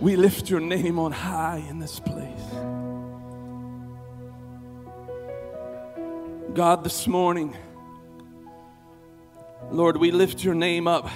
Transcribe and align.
We 0.00 0.16
lift 0.16 0.48
your 0.48 0.60
name 0.60 0.98
on 0.98 1.12
high 1.12 1.62
in 1.68 1.78
this 1.78 2.00
place. 2.00 2.24
God, 6.54 6.82
this 6.82 7.06
morning, 7.06 7.54
Lord, 9.70 9.98
we 9.98 10.10
lift 10.10 10.42
your 10.42 10.54
name 10.54 10.88
up. 10.88 11.10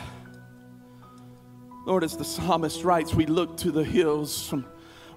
Lord, 1.86 2.04
as 2.04 2.18
the 2.18 2.26
psalmist 2.26 2.84
writes, 2.84 3.14
we 3.14 3.24
look 3.24 3.56
to 3.58 3.70
the 3.70 3.84
hills 3.84 4.46
from 4.46 4.66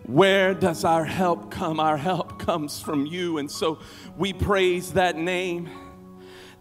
where 0.04 0.54
does 0.54 0.86
our 0.86 1.04
help 1.04 1.52
come? 1.52 1.82
Our 1.82 1.98
help 1.98 2.40
comes 2.40 2.80
from 2.80 3.06
you. 3.06 3.38
And 3.38 3.52
so 3.52 3.80
we 4.18 4.32
praise 4.32 4.94
that 4.94 5.18
name 5.18 5.70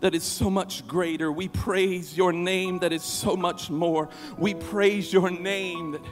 that 0.00 0.12
is 0.12 0.24
so 0.24 0.50
much 0.50 0.86
greater. 0.88 1.30
We 1.30 1.46
praise 1.48 2.16
your 2.16 2.32
name 2.32 2.80
that 2.80 2.92
is 2.92 3.04
so 3.04 3.36
much 3.36 3.70
more. 3.70 4.08
We 4.36 4.54
praise 4.54 5.12
your 5.12 5.30
name 5.30 5.92
that 5.92 6.02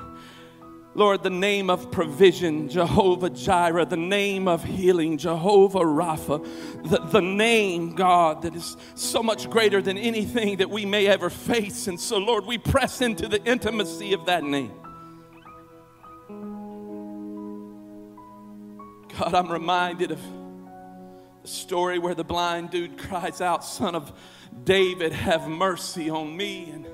Lord, 0.96 1.24
the 1.24 1.30
name 1.30 1.70
of 1.70 1.90
provision, 1.90 2.68
Jehovah 2.68 3.30
Jireh, 3.30 3.84
the 3.84 3.96
name 3.96 4.46
of 4.46 4.62
healing, 4.62 5.18
Jehovah 5.18 5.80
Rapha, 5.80 6.44
the, 6.88 6.98
the 6.98 7.20
name, 7.20 7.96
God, 7.96 8.42
that 8.42 8.54
is 8.54 8.76
so 8.94 9.20
much 9.20 9.50
greater 9.50 9.82
than 9.82 9.98
anything 9.98 10.58
that 10.58 10.70
we 10.70 10.86
may 10.86 11.08
ever 11.08 11.30
face. 11.30 11.88
And 11.88 11.98
so, 11.98 12.18
Lord, 12.18 12.46
we 12.46 12.58
press 12.58 13.00
into 13.00 13.26
the 13.26 13.42
intimacy 13.42 14.12
of 14.12 14.26
that 14.26 14.44
name. 14.44 14.72
God, 19.18 19.34
I'm 19.34 19.50
reminded 19.50 20.12
of 20.12 20.20
the 21.42 21.48
story 21.48 21.98
where 21.98 22.14
the 22.14 22.24
blind 22.24 22.70
dude 22.70 22.98
cries 22.98 23.40
out, 23.40 23.64
Son 23.64 23.96
of 23.96 24.12
David, 24.62 25.12
have 25.12 25.48
mercy 25.48 26.08
on 26.08 26.36
me. 26.36 26.70
And 26.70 26.86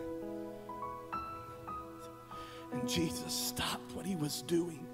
Jesus 2.91 3.33
stopped 3.33 3.95
what 3.95 4.05
he 4.05 4.17
was 4.17 4.43
doing. 4.43 4.85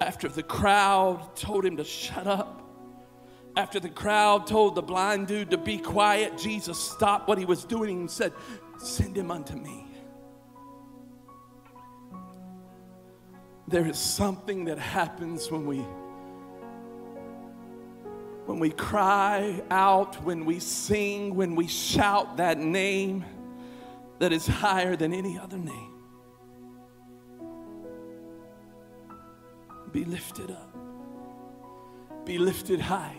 After 0.00 0.28
the 0.28 0.42
crowd 0.42 1.34
told 1.34 1.64
him 1.64 1.76
to 1.78 1.84
shut 1.84 2.26
up, 2.28 2.62
after 3.56 3.80
the 3.80 3.88
crowd 3.88 4.46
told 4.46 4.74
the 4.74 4.82
blind 4.82 5.26
dude 5.26 5.50
to 5.50 5.56
be 5.56 5.78
quiet, 5.78 6.38
Jesus 6.38 6.78
stopped 6.78 7.26
what 7.26 7.38
he 7.38 7.44
was 7.44 7.64
doing 7.64 8.00
and 8.00 8.10
said, 8.10 8.32
Send 8.78 9.16
him 9.16 9.30
unto 9.30 9.56
me. 9.56 9.86
There 13.66 13.86
is 13.86 13.98
something 13.98 14.66
that 14.66 14.78
happens 14.78 15.50
when 15.50 15.66
we 15.66 15.78
when 18.44 18.60
we 18.60 18.70
cry 18.70 19.60
out, 19.70 20.22
when 20.22 20.44
we 20.44 20.60
sing, 20.60 21.34
when 21.34 21.56
we 21.56 21.66
shout 21.66 22.36
that 22.36 22.58
name 22.58 23.24
that 24.18 24.32
is 24.32 24.46
higher 24.46 24.96
than 24.96 25.12
any 25.12 25.38
other 25.38 25.58
name. 25.58 25.92
Be 29.92 30.04
lifted 30.04 30.50
up. 30.50 30.76
Be 32.24 32.38
lifted 32.38 32.80
higher. 32.80 33.14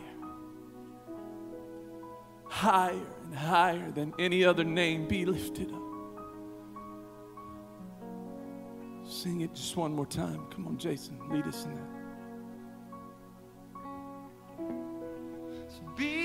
Higher 2.46 3.06
and 3.24 3.36
higher 3.36 3.92
than 3.92 4.14
any 4.20 4.44
other 4.44 4.64
name. 4.64 5.08
Be 5.08 5.26
lifted 5.26 5.72
up. 5.72 5.82
Sing 9.08 9.42
it 9.42 9.54
just 9.54 9.76
one 9.78 9.94
more 9.94 10.06
time. 10.06 10.46
Come 10.52 10.68
on, 10.68 10.78
Jason, 10.78 11.18
lead 11.30 11.46
us 11.46 11.66
in 11.66 11.76
that. 11.76 11.98
Be 15.96 16.17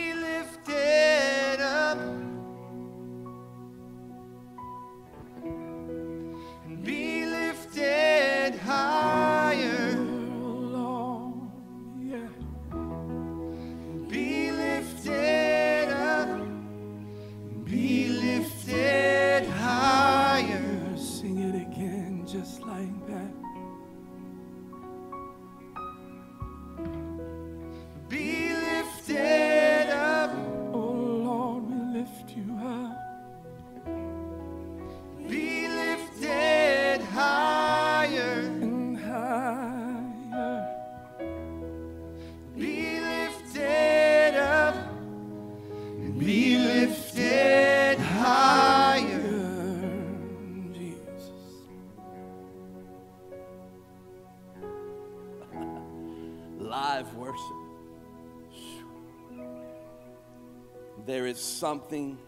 is 61.32 61.40
something 61.40 62.18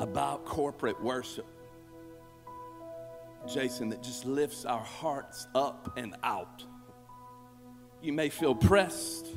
about 0.00 0.44
corporate 0.44 1.00
worship, 1.00 1.46
Jason, 3.46 3.88
that 3.90 4.02
just 4.02 4.26
lifts 4.26 4.64
our 4.64 4.82
hearts 4.82 5.46
up 5.54 5.96
and 5.96 6.16
out. 6.24 6.64
You 8.02 8.12
may 8.12 8.30
feel 8.30 8.56
pressed 8.56 9.28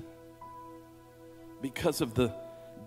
because 1.62 2.02
of 2.02 2.16
the 2.16 2.34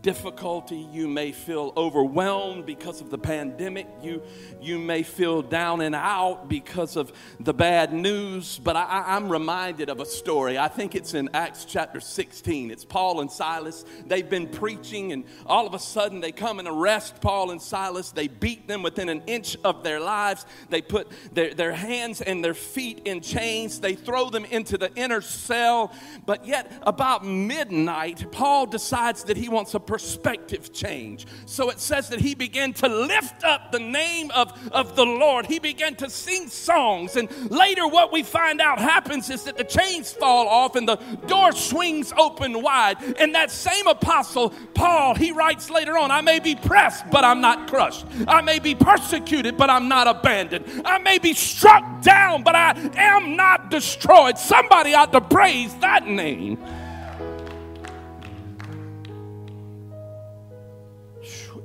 difficulty 0.03 0.89
you 0.93 1.09
may 1.09 1.33
feel 1.33 1.73
overwhelmed 1.77 2.65
because 2.65 3.01
of 3.01 3.11
the 3.11 3.19
pandemic. 3.19 3.87
You 4.03 4.23
you 4.61 4.79
may 4.79 5.03
feel 5.03 5.43
down 5.43 5.81
and 5.81 5.95
out 5.95 6.49
because 6.49 6.97
of 6.97 7.13
the 7.41 7.55
bad 7.55 7.93
news 7.93 8.59
but 8.59 8.77
I, 8.77 9.05
i'm 9.09 9.29
reminded 9.29 9.89
of 9.89 10.01
a 10.01 10.07
story. 10.07 10.57
I 10.59 10.69
think 10.69 10.95
it's 10.95 11.15
in 11.15 11.31
acts 11.35 11.65
chapter 11.65 12.01
16 12.01 12.71
it's 12.71 12.85
paul 12.85 13.21
and 13.21 13.31
silas. 13.31 13.85
They've 14.07 14.29
been 14.29 14.47
preaching 14.47 15.13
and 15.13 15.25
all 15.47 15.67
of 15.67 15.75
a 15.75 15.79
sudden 15.79 16.21
they 16.21 16.33
come 16.33 16.59
and 16.59 16.69
arrest 16.69 17.21
paul 17.21 17.51
and 17.51 17.61
silas. 17.61 18.13
They 18.13 18.29
beat 18.29 18.69
them 18.69 18.83
within 18.83 19.09
an 19.09 19.23
inch 19.27 19.57
of 19.65 19.83
their 19.83 20.01
lives. 20.01 20.47
They 20.71 20.83
put 20.83 21.09
their, 21.33 21.55
their 21.55 21.73
hands 21.73 22.21
and 22.21 22.45
their 22.45 22.55
feet 22.55 23.03
in 23.05 23.21
chains. 23.21 23.81
They 23.81 23.95
throw 23.95 24.31
them 24.31 24.45
into 24.45 24.79
the 24.79 24.95
inner 24.95 25.21
cell. 25.21 25.93
But 26.25 26.47
yet 26.47 26.71
about 26.83 27.25
midnight 27.25 28.31
paul 28.31 28.67
decides 28.67 29.25
that 29.25 29.37
he 29.37 29.49
wants 29.49 29.75
a 29.75 29.81
perspective 29.89 30.71
change. 30.71 31.27
So 31.47 31.71
it 31.71 31.81
says 31.81 32.11
that 32.11 32.21
he 32.21 32.35
began 32.35 32.75
to 32.75 32.89
lift 32.89 33.43
up 33.43 33.73
the 33.73 33.79
name 33.79 34.31
of, 34.33 34.53
of 34.71 34.97
the 34.97 35.07
Lord. 35.07 35.47
He 35.47 35.59
began 35.59 35.95
to 35.97 36.11
sing 36.11 36.49
songs. 36.49 37.17
And 37.17 37.31
later, 37.51 37.89
what 37.89 38.13
we 38.13 38.23
find 38.23 38.61
out 38.61 38.79
happens 38.79 39.31
is 39.31 39.45
that 39.45 39.57
the 39.57 39.65
chains 39.65 40.13
fall 40.13 40.47
off 40.47 40.77
and 40.77 40.87
the 40.87 40.97
door 41.27 41.53
swings 41.53 42.13
open 42.19 42.61
wide. 42.61 43.03
And 43.19 43.35
that 43.35 43.51
same 43.51 43.87
apostle, 43.87 44.51
Paul, 44.75 45.15
he 45.15 45.33
writes 45.33 45.71
later 45.71 45.97
on 45.97 46.11
I 46.11 46.21
may 46.21 46.39
be 46.39 46.55
pressed, 46.55 47.11
but 47.11 47.25
I'm 47.25 47.41
not 47.41 47.71
crushed. 47.71 48.05
I 48.29 48.43
may 48.43 48.59
be 48.59 48.75
persecuted, 48.75 49.57
but 49.57 49.71
I'm 49.71 49.89
not 49.89 50.07
abandoned. 50.07 50.83
I 50.85 50.99
may 50.99 51.17
be 51.17 51.33
struck 51.33 52.03
down, 52.03 52.43
but 52.43 52.55
I 52.55 52.73
am 52.95 53.37
not 53.37 53.71
destroyed. 53.71 54.37
Somebody 54.37 54.93
ought 54.93 55.13
to 55.13 55.23
praise 55.23 55.75
that 55.77 56.07
name. 56.07 56.59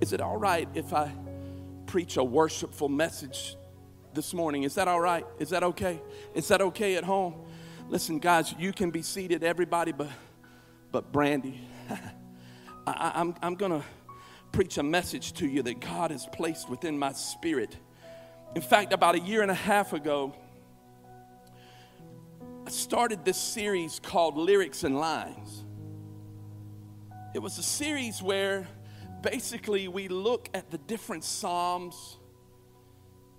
Is 0.03 0.11
it 0.11 0.19
all 0.19 0.35
right 0.35 0.67
if 0.73 0.93
I 0.93 1.13
preach 1.85 2.17
a 2.17 2.23
worshipful 2.25 2.89
message 2.89 3.55
this 4.13 4.33
morning? 4.33 4.63
Is 4.63 4.75
that 4.75 4.89
all 4.89 4.99
right? 4.99 5.25
Is 5.39 5.51
that 5.51 5.63
okay? 5.63 6.01
Is 6.35 6.49
that 6.49 6.59
okay 6.59 6.97
at 6.97 7.05
home? 7.05 7.35
Listen, 7.87 8.19
guys, 8.19 8.53
you 8.59 8.73
can 8.73 8.91
be 8.91 9.01
seated, 9.01 9.45
everybody, 9.45 9.93
but 9.93 10.09
but 10.91 11.13
Brandy, 11.13 11.61
I, 12.85 13.13
I'm 13.15 13.33
I'm 13.41 13.55
gonna 13.55 13.81
preach 14.51 14.77
a 14.77 14.83
message 14.83 15.31
to 15.35 15.47
you 15.47 15.63
that 15.63 15.79
God 15.79 16.11
has 16.11 16.27
placed 16.33 16.69
within 16.69 16.99
my 16.99 17.13
spirit. 17.13 17.77
In 18.55 18.61
fact, 18.61 18.91
about 18.91 19.15
a 19.15 19.21
year 19.21 19.41
and 19.41 19.51
a 19.51 19.53
half 19.53 19.93
ago, 19.93 20.35
I 22.67 22.71
started 22.71 23.23
this 23.23 23.37
series 23.37 24.01
called 24.01 24.35
Lyrics 24.35 24.83
and 24.83 24.99
Lines. 24.99 25.63
It 27.33 27.39
was 27.39 27.57
a 27.57 27.63
series 27.63 28.21
where 28.21 28.67
basically 29.23 29.87
we 29.87 30.07
look 30.07 30.49
at 30.53 30.69
the 30.69 30.77
different 30.77 31.23
Psalms 31.23 32.17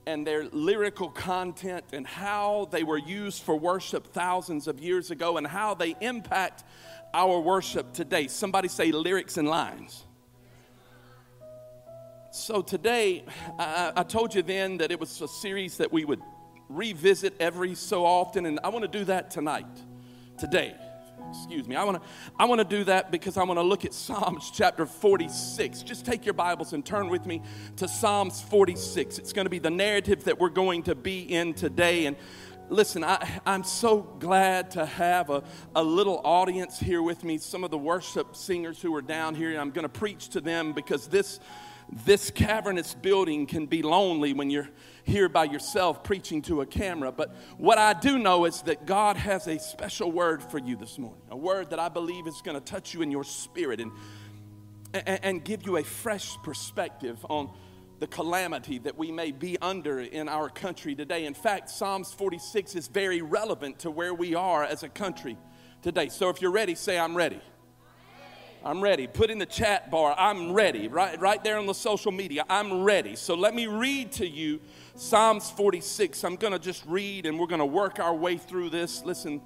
and 0.06 0.26
their 0.26 0.44
lyrical 0.48 1.08
content 1.08 1.84
and 1.92 2.06
how 2.06 2.68
they 2.72 2.82
were 2.82 2.98
used 2.98 3.42
for 3.42 3.56
worship 3.56 4.08
thousands 4.08 4.66
of 4.66 4.80
years 4.80 5.10
ago 5.10 5.36
and 5.36 5.46
how 5.46 5.74
they 5.74 5.94
impact 6.00 6.64
our 7.14 7.38
worship 7.38 7.92
today. 7.92 8.26
Somebody 8.26 8.68
say 8.68 8.90
lyrics 8.90 9.36
and 9.36 9.48
lines. 9.48 10.04
so 12.32 12.60
today, 12.60 13.24
I, 13.58 13.92
I 13.96 14.02
told 14.02 14.34
you 14.34 14.42
then 14.42 14.78
that 14.78 14.90
it 14.90 14.98
was 14.98 15.20
a 15.20 15.28
series 15.28 15.76
that 15.76 15.92
we 15.92 16.04
would 16.04 16.20
revisit 16.68 17.34
every 17.38 17.74
so 17.74 18.04
often, 18.04 18.46
and 18.46 18.58
I 18.64 18.68
want 18.70 18.82
to 18.82 18.98
do 18.98 19.04
that 19.04 19.30
tonight, 19.30 19.66
today. 20.38 20.74
Excuse 21.30 21.66
me. 21.66 21.76
I 21.76 21.84
want 21.84 22.02
to 22.02 22.08
I 22.38 22.44
want 22.44 22.60
to 22.60 22.64
do 22.64 22.84
that 22.84 23.10
because 23.10 23.36
I 23.36 23.42
want 23.42 23.58
to 23.58 23.62
look 23.62 23.84
at 23.84 23.92
Psalms 24.04 24.50
chapter 24.52 24.86
46. 24.86 25.82
Just 25.82 26.06
take 26.06 26.24
your 26.24 26.34
Bibles 26.34 26.72
and 26.72 26.84
turn 26.84 27.08
with 27.08 27.26
me 27.26 27.42
to 27.76 27.88
Psalms 27.88 28.40
46. 28.42 29.18
It's 29.18 29.32
going 29.32 29.46
to 29.46 29.50
be 29.50 29.58
the 29.58 29.70
narrative 29.70 30.24
that 30.24 30.38
we're 30.38 30.48
going 30.48 30.84
to 30.84 30.94
be 30.94 31.20
in 31.20 31.54
today 31.54 32.06
and 32.06 32.16
listen, 32.68 33.04
I, 33.04 33.40
am 33.44 33.62
so 33.62 34.00
glad 34.00 34.70
to 34.72 34.86
have 34.86 35.28
a, 35.30 35.42
a 35.74 35.82
little 35.82 36.20
audience 36.24 36.78
here 36.78 37.02
with 37.02 37.22
me. 37.22 37.36
Some 37.38 37.62
of 37.62 37.70
the 37.70 37.78
worship 37.78 38.34
singers 38.34 38.80
who 38.80 38.94
are 38.94 39.02
down 39.02 39.34
here, 39.34 39.50
and 39.50 39.58
I'm 39.58 39.70
going 39.70 39.84
to 39.84 39.88
preach 39.88 40.30
to 40.30 40.40
them 40.40 40.72
because 40.72 41.08
this 41.08 41.40
this 42.06 42.30
cavernous 42.30 42.94
building 42.94 43.46
can 43.46 43.66
be 43.66 43.82
lonely 43.82 44.32
when 44.32 44.48
you're 44.48 44.70
here 45.04 45.28
by 45.28 45.44
yourself 45.44 46.02
preaching 46.02 46.42
to 46.42 46.62
a 46.62 46.66
camera. 46.66 47.12
But 47.12 47.34
what 47.58 47.78
I 47.78 47.92
do 47.92 48.18
know 48.18 48.46
is 48.46 48.62
that 48.62 48.86
God 48.86 49.16
has 49.16 49.46
a 49.46 49.58
special 49.58 50.10
word 50.10 50.42
for 50.42 50.58
you 50.58 50.76
this 50.76 50.98
morning, 50.98 51.22
a 51.30 51.36
word 51.36 51.70
that 51.70 51.78
I 51.78 51.88
believe 51.88 52.26
is 52.26 52.40
going 52.42 52.56
to 52.56 52.64
touch 52.64 52.94
you 52.94 53.02
in 53.02 53.10
your 53.10 53.24
spirit 53.24 53.80
and, 53.80 53.92
and, 54.92 55.20
and 55.22 55.44
give 55.44 55.64
you 55.64 55.76
a 55.76 55.84
fresh 55.84 56.36
perspective 56.42 57.24
on 57.28 57.50
the 58.00 58.06
calamity 58.06 58.78
that 58.78 58.98
we 58.98 59.12
may 59.12 59.30
be 59.30 59.56
under 59.60 60.00
in 60.00 60.28
our 60.28 60.48
country 60.48 60.94
today. 60.94 61.26
In 61.26 61.34
fact, 61.34 61.70
Psalms 61.70 62.12
46 62.12 62.74
is 62.74 62.88
very 62.88 63.22
relevant 63.22 63.78
to 63.80 63.90
where 63.90 64.12
we 64.12 64.34
are 64.34 64.64
as 64.64 64.82
a 64.82 64.88
country 64.88 65.36
today. 65.82 66.08
So 66.08 66.28
if 66.28 66.42
you're 66.42 66.50
ready, 66.50 66.74
say, 66.74 66.98
I'm 66.98 67.14
ready. 67.14 67.40
I'm 68.64 68.80
ready. 68.80 69.06
Put 69.06 69.30
in 69.30 69.38
the 69.38 69.46
chat 69.46 69.90
bar, 69.90 70.14
I'm 70.16 70.52
ready. 70.52 70.88
Right, 70.88 71.20
right 71.20 71.42
there 71.44 71.58
on 71.58 71.66
the 71.66 71.74
social 71.74 72.10
media, 72.10 72.46
I'm 72.48 72.82
ready. 72.82 73.14
So 73.14 73.34
let 73.34 73.54
me 73.54 73.66
read 73.66 74.12
to 74.12 74.26
you 74.26 74.60
Psalms 74.94 75.50
46. 75.50 76.22
I'm 76.24 76.36
going 76.36 76.52
to 76.52 76.58
just 76.58 76.84
read 76.86 77.26
and 77.26 77.38
we're 77.38 77.46
going 77.46 77.58
to 77.58 77.66
work 77.66 77.98
our 77.98 78.14
way 78.14 78.36
through 78.36 78.70
this. 78.70 79.04
Listen, 79.04 79.40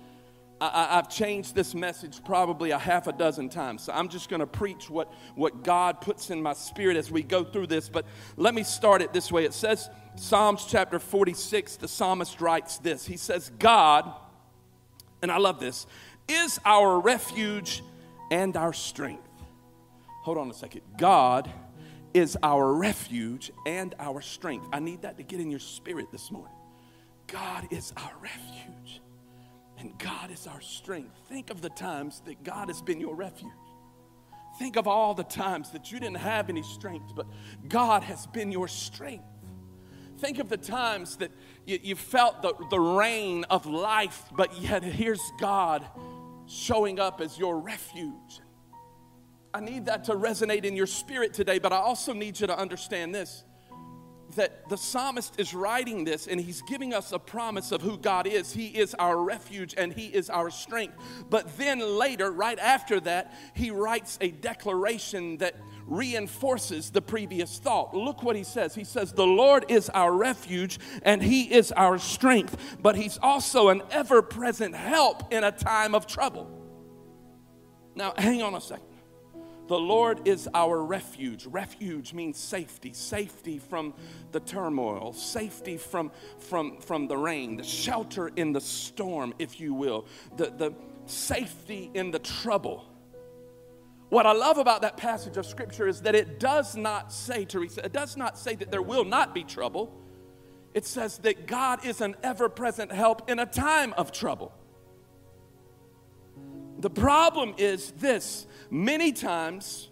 I, 0.61 0.97
have 0.97 1.09
changed 1.09 1.55
this 1.55 1.75
message 1.75 2.23
probably 2.25 2.73
a 2.73 2.79
half 2.79 3.07
a 3.07 3.13
dozen 3.13 3.49
times. 3.49 3.83
So 3.83 3.93
I'm 3.93 4.09
just 4.09 4.29
going 4.29 4.41
to 4.41 4.47
preach 4.47 4.91
what, 4.91 5.13
what 5.37 5.63
God 5.63 6.01
puts 6.01 6.31
in 6.31 6.43
my 6.43 6.53
spirit 6.53 6.97
as 6.97 7.11
we 7.11 7.23
go 7.23 7.45
through 7.45 7.69
this. 7.69 7.89
But 7.89 8.07
let 8.37 8.55
me 8.55 8.63
start 8.63 9.01
it 9.01 9.13
this 9.13 9.31
way. 9.31 9.45
It 9.45 9.55
says, 9.55 9.89
Psalms 10.17 10.67
chapter 10.69 10.99
46, 10.99 11.77
the 11.77 11.89
psalmist 11.89 12.41
writes 12.41 12.79
this. 12.79 13.07
He 13.07 13.17
says, 13.17 13.51
God, 13.59 14.13
and 15.23 15.31
I 15.31 15.39
love 15.39 15.61
this, 15.61 15.87
is 16.27 16.59
our 16.65 16.99
refuge 17.01 17.83
and 18.31 18.57
our 18.57 18.73
strength. 18.73 19.23
Hold 20.25 20.39
on 20.39 20.51
a 20.51 20.55
second. 20.55 20.83
God 20.99 21.51
is 22.19 22.37
our 22.43 22.73
refuge 22.75 23.51
and 23.65 23.95
our 23.99 24.21
strength. 24.21 24.67
I 24.73 24.81
need 24.81 25.03
that 25.03 25.17
to 25.19 25.23
get 25.23 25.41
in 25.41 25.51
your 25.51 25.61
spirit 25.61 26.11
this 26.11 26.31
morning. 26.31 26.55
God 27.27 27.69
is 27.71 27.93
our 27.97 28.13
refuge 28.21 29.01
and 29.79 29.97
God 29.99 30.31
is 30.31 30.47
our 30.47 30.61
strength. 30.61 31.15
Think 31.29 31.51
of 31.51 31.63
the 31.63 31.71
times 31.71 32.21
that 32.27 32.43
God 32.43 32.69
has 32.69 32.83
been 32.83 33.01
your 33.01 33.15
refuge. 33.15 33.53
Think 34.59 34.77
of 34.77 34.89
all 34.89 35.15
the 35.15 35.25
times 35.25 35.71
that 35.71 35.93
you 35.93 36.01
didn't 36.01 36.17
have 36.17 36.49
any 36.49 36.63
strength, 36.63 37.13
but 37.15 37.27
God 37.69 38.03
has 38.03 38.27
been 38.27 38.51
your 38.51 38.67
strength. 38.67 39.25
Think 40.19 40.41
of 40.41 40.49
the 40.49 40.57
times 40.57 41.17
that 41.19 41.31
you, 41.65 41.79
you 41.81 41.95
felt 41.95 42.43
the, 42.43 42.53
the 42.71 42.81
rain 42.81 43.45
of 43.45 43.67
life, 43.67 44.25
but 44.37 44.61
yet 44.61 44.83
here's 44.83 45.23
God 45.39 45.87
showing 46.47 46.99
up 46.99 47.21
as 47.21 47.39
your 47.39 47.61
refuge 47.61 48.41
I 49.55 49.61
need 49.61 49.87
that 49.87 50.05
to 50.05 50.13
resonate 50.13 50.65
in 50.65 50.77
your 50.77 50.87
spirit 50.87 51.33
today, 51.33 51.59
but 51.59 51.73
I 51.73 51.79
also 51.79 52.13
need 52.13 52.39
you 52.39 52.47
to 52.47 52.59
understand 52.59 53.15
this 53.15 53.45
that 54.37 54.69
the 54.69 54.77
psalmist 54.77 55.39
is 55.41 55.55
writing 55.55 56.05
this 56.05 56.27
and 56.27 56.41
he's 56.41 56.63
giving 56.63 56.93
us 56.93 57.13
a 57.13 57.19
promise 57.19 57.73
of 57.73 57.81
who 57.81 57.97
God 57.97 58.27
is. 58.27 58.53
He 58.53 58.67
is 58.67 58.95
our 58.95 59.17
refuge 59.17 59.75
and 59.77 59.93
he 59.93 60.07
is 60.07 60.29
our 60.29 60.51
strength. 60.51 60.97
But 61.31 61.57
then 61.57 61.81
later, 61.81 62.31
right 62.31 62.59
after 62.59 63.01
that, 63.01 63.35
he 63.55 63.71
writes 63.71 64.19
a 64.21 64.31
declaration 64.31 65.39
that 65.39 65.55
reinforces 65.87 66.91
the 66.91 67.01
previous 67.01 67.59
thought. 67.59 67.95
Look 67.95 68.23
what 68.23 68.37
he 68.37 68.45
says. 68.45 68.75
He 68.75 68.85
says, 68.85 69.13
The 69.13 69.27
Lord 69.27 69.65
is 69.69 69.89
our 69.91 70.13
refuge 70.13 70.79
and 71.03 71.23
he 71.23 71.53
is 71.53 71.73
our 71.73 71.99
strength, 71.99 72.79
but 72.83 72.97
he's 72.97 73.19
also 73.23 73.69
an 73.69 73.83
ever 73.91 74.21
present 74.21 74.75
help 74.75 75.33
in 75.33 75.45
a 75.45 75.53
time 75.53 75.95
of 75.95 76.07
trouble. 76.07 76.51
Now, 77.95 78.13
hang 78.17 78.43
on 78.43 78.55
a 78.55 78.61
second. 78.61 78.88
The 79.69 79.79
Lord 79.79 80.27
is 80.27 80.49
our 80.55 80.83
refuge. 80.83 81.47
Refuge 81.47 82.15
means 82.15 82.39
safety, 82.39 82.93
safety 82.95 83.59
from 83.59 83.93
the 84.33 84.41
turmoil, 84.41 85.13
safety 85.13 85.77
from, 85.77 86.11
from, 86.39 86.79
from 86.81 87.07
the 87.07 87.17
rain, 87.17 87.59
the 87.59 87.63
shelter 87.63 88.29
in 88.35 88.53
the 88.55 88.63
storm, 88.63 89.35
if 89.39 89.61
you 89.61 89.75
will, 89.75 90.07
the, 90.37 90.47
the 90.47 90.73
safety 91.05 91.91
in 91.93 92.11
the 92.11 92.19
trouble. 92.19 92.87
What 94.09 94.25
I 94.25 94.33
love 94.33 94.57
about 94.57 94.81
that 94.83 94.97
passage 94.97 95.37
of 95.37 95.45
scripture 95.45 95.87
is 95.87 96.01
that 96.03 96.15
it 96.15 96.41
does 96.41 96.75
not 96.75 97.13
say, 97.13 97.45
Teresa, 97.45 97.85
it 97.85 97.93
does 97.93 98.17
not 98.17 98.39
say 98.39 98.55
that 98.55 98.71
there 98.71 98.81
will 98.81 99.05
not 99.05 99.35
be 99.35 99.45
trouble. 99.45 99.93
It 100.73 100.87
says 100.87 101.19
that 101.19 101.47
God 101.47 101.85
is 101.85 102.01
an 102.01 102.17
ever 102.23 102.49
present 102.49 102.91
help 102.91 103.29
in 103.29 103.39
a 103.39 103.45
time 103.45 103.93
of 103.99 104.13
trouble. 104.13 104.55
The 106.79 106.91
problem 106.91 107.55
is 107.59 107.91
this 107.93 108.47
Many 108.71 109.13
times, 109.13 109.89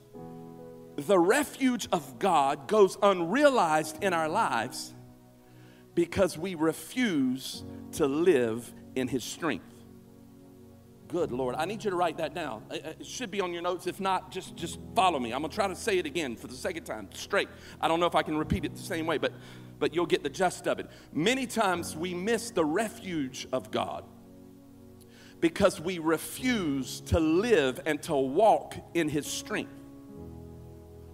the 0.96 1.18
refuge 1.18 1.88
of 1.92 2.18
God 2.18 2.68
goes 2.68 2.98
unrealized 3.02 4.02
in 4.02 4.12
our 4.12 4.28
lives 4.28 4.94
because 5.94 6.36
we 6.36 6.54
refuse 6.54 7.64
to 7.92 8.06
live 8.06 8.72
in 8.94 9.08
His 9.08 9.24
strength. 9.24 9.64
Good 11.08 11.32
Lord, 11.32 11.54
I 11.56 11.64
need 11.64 11.84
you 11.84 11.90
to 11.90 11.96
write 11.96 12.18
that 12.18 12.34
down. 12.34 12.64
Uh, 12.70 12.74
uh, 12.74 12.92
it 12.98 13.06
should 13.06 13.30
be 13.30 13.40
on 13.40 13.52
your 13.52 13.62
notes. 13.62 13.86
If 13.86 14.00
not, 14.00 14.30
just 14.30 14.56
just 14.56 14.78
follow 14.94 15.18
me. 15.18 15.32
I'm 15.32 15.40
gonna 15.40 15.54
try 15.54 15.68
to 15.68 15.76
say 15.76 15.98
it 15.98 16.04
again 16.04 16.36
for 16.36 16.48
the 16.48 16.54
second 16.54 16.84
time, 16.84 17.08
straight. 17.14 17.48
I 17.80 17.88
don't 17.88 18.00
know 18.00 18.06
if 18.06 18.14
I 18.14 18.22
can 18.22 18.36
repeat 18.36 18.64
it 18.64 18.74
the 18.74 18.82
same 18.82 19.06
way, 19.06 19.16
but 19.16 19.32
but 19.78 19.94
you'll 19.94 20.06
get 20.06 20.22
the 20.22 20.30
gist 20.30 20.66
of 20.66 20.78
it. 20.80 20.88
Many 21.12 21.46
times 21.46 21.96
we 21.96 22.12
miss 22.12 22.50
the 22.50 22.64
refuge 22.64 23.46
of 23.52 23.70
God 23.70 24.04
because 25.40 25.80
we 25.80 25.98
refuse 25.98 27.00
to 27.02 27.20
live 27.20 27.80
and 27.86 28.02
to 28.02 28.14
walk 28.14 28.74
in 28.94 29.08
His 29.08 29.26
strength. 29.26 29.72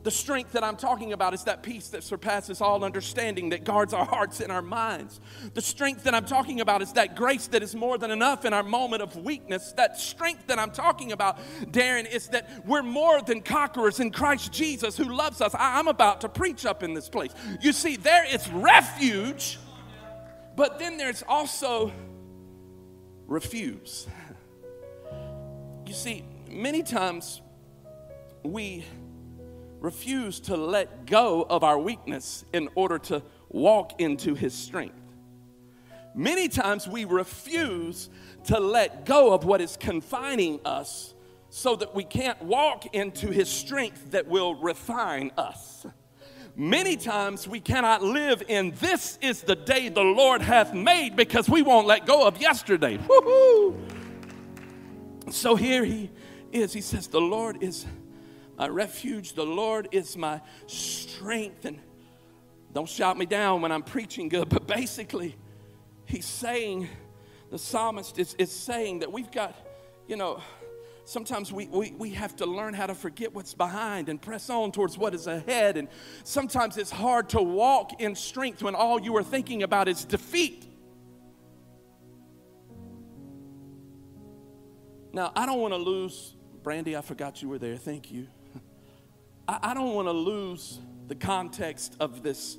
The 0.02 0.10
strength 0.10 0.52
that 0.52 0.64
I'm 0.64 0.76
talking 0.76 1.12
about 1.12 1.32
is 1.32 1.44
that 1.44 1.62
peace 1.62 1.88
that 1.90 2.02
surpasses 2.02 2.60
all 2.60 2.82
understanding, 2.82 3.50
that 3.50 3.62
guards 3.62 3.94
our 3.94 4.04
hearts 4.04 4.40
and 4.40 4.50
our 4.50 4.62
minds. 4.62 5.20
The 5.54 5.62
strength 5.62 6.04
that 6.04 6.14
I'm 6.14 6.24
talking 6.24 6.60
about 6.60 6.82
is 6.82 6.92
that 6.94 7.14
grace 7.14 7.46
that 7.48 7.62
is 7.62 7.76
more 7.76 7.98
than 7.98 8.10
enough 8.10 8.44
in 8.44 8.52
our 8.52 8.64
moment 8.64 9.02
of 9.02 9.14
weakness. 9.16 9.72
That 9.76 10.00
strength 10.00 10.48
that 10.48 10.58
I'm 10.58 10.72
talking 10.72 11.12
about, 11.12 11.38
Darren, 11.70 12.10
is 12.12 12.28
that 12.28 12.66
we're 12.66 12.82
more 12.82 13.22
than 13.22 13.42
conquerors 13.42 14.00
in 14.00 14.10
Christ 14.10 14.52
Jesus 14.52 14.96
who 14.96 15.04
loves 15.04 15.40
us. 15.40 15.54
I'm 15.56 15.86
about 15.86 16.22
to 16.22 16.28
preach 16.28 16.66
up 16.66 16.82
in 16.82 16.94
this 16.94 17.08
place. 17.08 17.32
You 17.60 17.72
see, 17.72 17.94
there 17.94 18.24
is 18.24 18.50
refuge, 18.50 19.60
but 20.56 20.80
then 20.80 20.96
there's 20.96 21.22
also 21.28 21.92
refuse. 23.32 24.06
You 25.86 25.94
see, 25.94 26.22
many 26.50 26.82
times 26.82 27.40
we 28.42 28.84
refuse 29.80 30.38
to 30.40 30.56
let 30.56 31.06
go 31.06 31.42
of 31.48 31.64
our 31.64 31.78
weakness 31.78 32.44
in 32.52 32.68
order 32.74 32.98
to 32.98 33.22
walk 33.48 34.00
into 34.00 34.34
his 34.34 34.52
strength. 34.52 35.00
Many 36.14 36.48
times 36.48 36.86
we 36.86 37.06
refuse 37.06 38.10
to 38.44 38.60
let 38.60 39.06
go 39.06 39.32
of 39.32 39.44
what 39.44 39.62
is 39.62 39.78
confining 39.78 40.60
us 40.66 41.14
so 41.48 41.74
that 41.76 41.94
we 41.94 42.04
can't 42.04 42.40
walk 42.42 42.94
into 42.94 43.30
his 43.30 43.48
strength 43.48 44.10
that 44.10 44.28
will 44.28 44.54
refine 44.56 45.32
us. 45.38 45.86
Many 46.54 46.96
times 46.96 47.48
we 47.48 47.60
cannot 47.60 48.02
live 48.02 48.42
in 48.46 48.72
this 48.72 49.18
is 49.22 49.42
the 49.42 49.56
day 49.56 49.88
the 49.88 50.02
Lord 50.02 50.42
hath 50.42 50.74
made 50.74 51.16
because 51.16 51.48
we 51.48 51.62
won't 51.62 51.86
let 51.86 52.04
go 52.04 52.26
of 52.26 52.40
yesterday. 52.40 52.98
Woo-hoo. 52.98 53.78
So 55.30 55.56
here 55.56 55.84
he 55.84 56.10
is. 56.52 56.72
He 56.72 56.82
says, 56.82 57.08
The 57.08 57.20
Lord 57.20 57.62
is 57.62 57.86
my 58.58 58.68
refuge, 58.68 59.32
the 59.32 59.46
Lord 59.46 59.88
is 59.92 60.16
my 60.16 60.40
strength. 60.66 61.64
And 61.64 61.78
don't 62.72 62.88
shout 62.88 63.16
me 63.16 63.24
down 63.24 63.62
when 63.62 63.72
I'm 63.72 63.82
preaching 63.82 64.28
good, 64.28 64.50
but 64.50 64.66
basically, 64.66 65.36
he's 66.04 66.26
saying, 66.26 66.88
the 67.50 67.58
psalmist 67.58 68.18
is, 68.18 68.34
is 68.38 68.50
saying 68.50 69.00
that 69.00 69.12
we've 69.12 69.30
got, 69.30 69.54
you 70.06 70.16
know, 70.16 70.40
Sometimes 71.04 71.52
we, 71.52 71.66
we, 71.66 71.92
we 71.98 72.10
have 72.10 72.36
to 72.36 72.46
learn 72.46 72.74
how 72.74 72.86
to 72.86 72.94
forget 72.94 73.34
what's 73.34 73.54
behind 73.54 74.08
and 74.08 74.22
press 74.22 74.48
on 74.48 74.70
towards 74.70 74.96
what 74.96 75.14
is 75.14 75.26
ahead. 75.26 75.76
And 75.76 75.88
sometimes 76.22 76.76
it's 76.76 76.92
hard 76.92 77.28
to 77.30 77.42
walk 77.42 78.00
in 78.00 78.14
strength 78.14 78.62
when 78.62 78.74
all 78.74 79.00
you 79.00 79.16
are 79.16 79.22
thinking 79.24 79.64
about 79.64 79.88
is 79.88 80.04
defeat. 80.04 80.66
Now, 85.12 85.32
I 85.34 85.44
don't 85.44 85.60
want 85.60 85.74
to 85.74 85.78
lose, 85.78 86.34
Brandy, 86.62 86.96
I 86.96 87.02
forgot 87.02 87.42
you 87.42 87.48
were 87.48 87.58
there. 87.58 87.76
Thank 87.76 88.12
you. 88.12 88.28
I, 89.48 89.58
I 89.62 89.74
don't 89.74 89.94
want 89.94 90.06
to 90.06 90.12
lose 90.12 90.78
the 91.08 91.14
context 91.16 91.96
of 92.00 92.22
this 92.22 92.56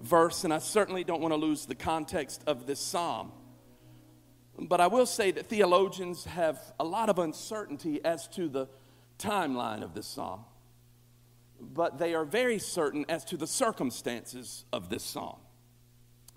verse, 0.00 0.44
and 0.44 0.52
I 0.52 0.58
certainly 0.58 1.04
don't 1.04 1.20
want 1.20 1.32
to 1.32 1.38
lose 1.38 1.66
the 1.66 1.74
context 1.74 2.42
of 2.46 2.66
this 2.66 2.80
psalm. 2.80 3.32
But 4.68 4.80
I 4.80 4.86
will 4.86 5.06
say 5.06 5.30
that 5.32 5.46
theologians 5.46 6.24
have 6.24 6.60
a 6.78 6.84
lot 6.84 7.08
of 7.08 7.18
uncertainty 7.18 8.04
as 8.04 8.28
to 8.28 8.48
the 8.48 8.68
timeline 9.18 9.82
of 9.82 9.94
this 9.94 10.06
psalm, 10.06 10.44
but 11.60 11.98
they 11.98 12.14
are 12.14 12.24
very 12.24 12.58
certain 12.58 13.04
as 13.08 13.24
to 13.26 13.36
the 13.36 13.46
circumstances 13.46 14.64
of 14.72 14.88
this 14.88 15.02
psalm, 15.02 15.38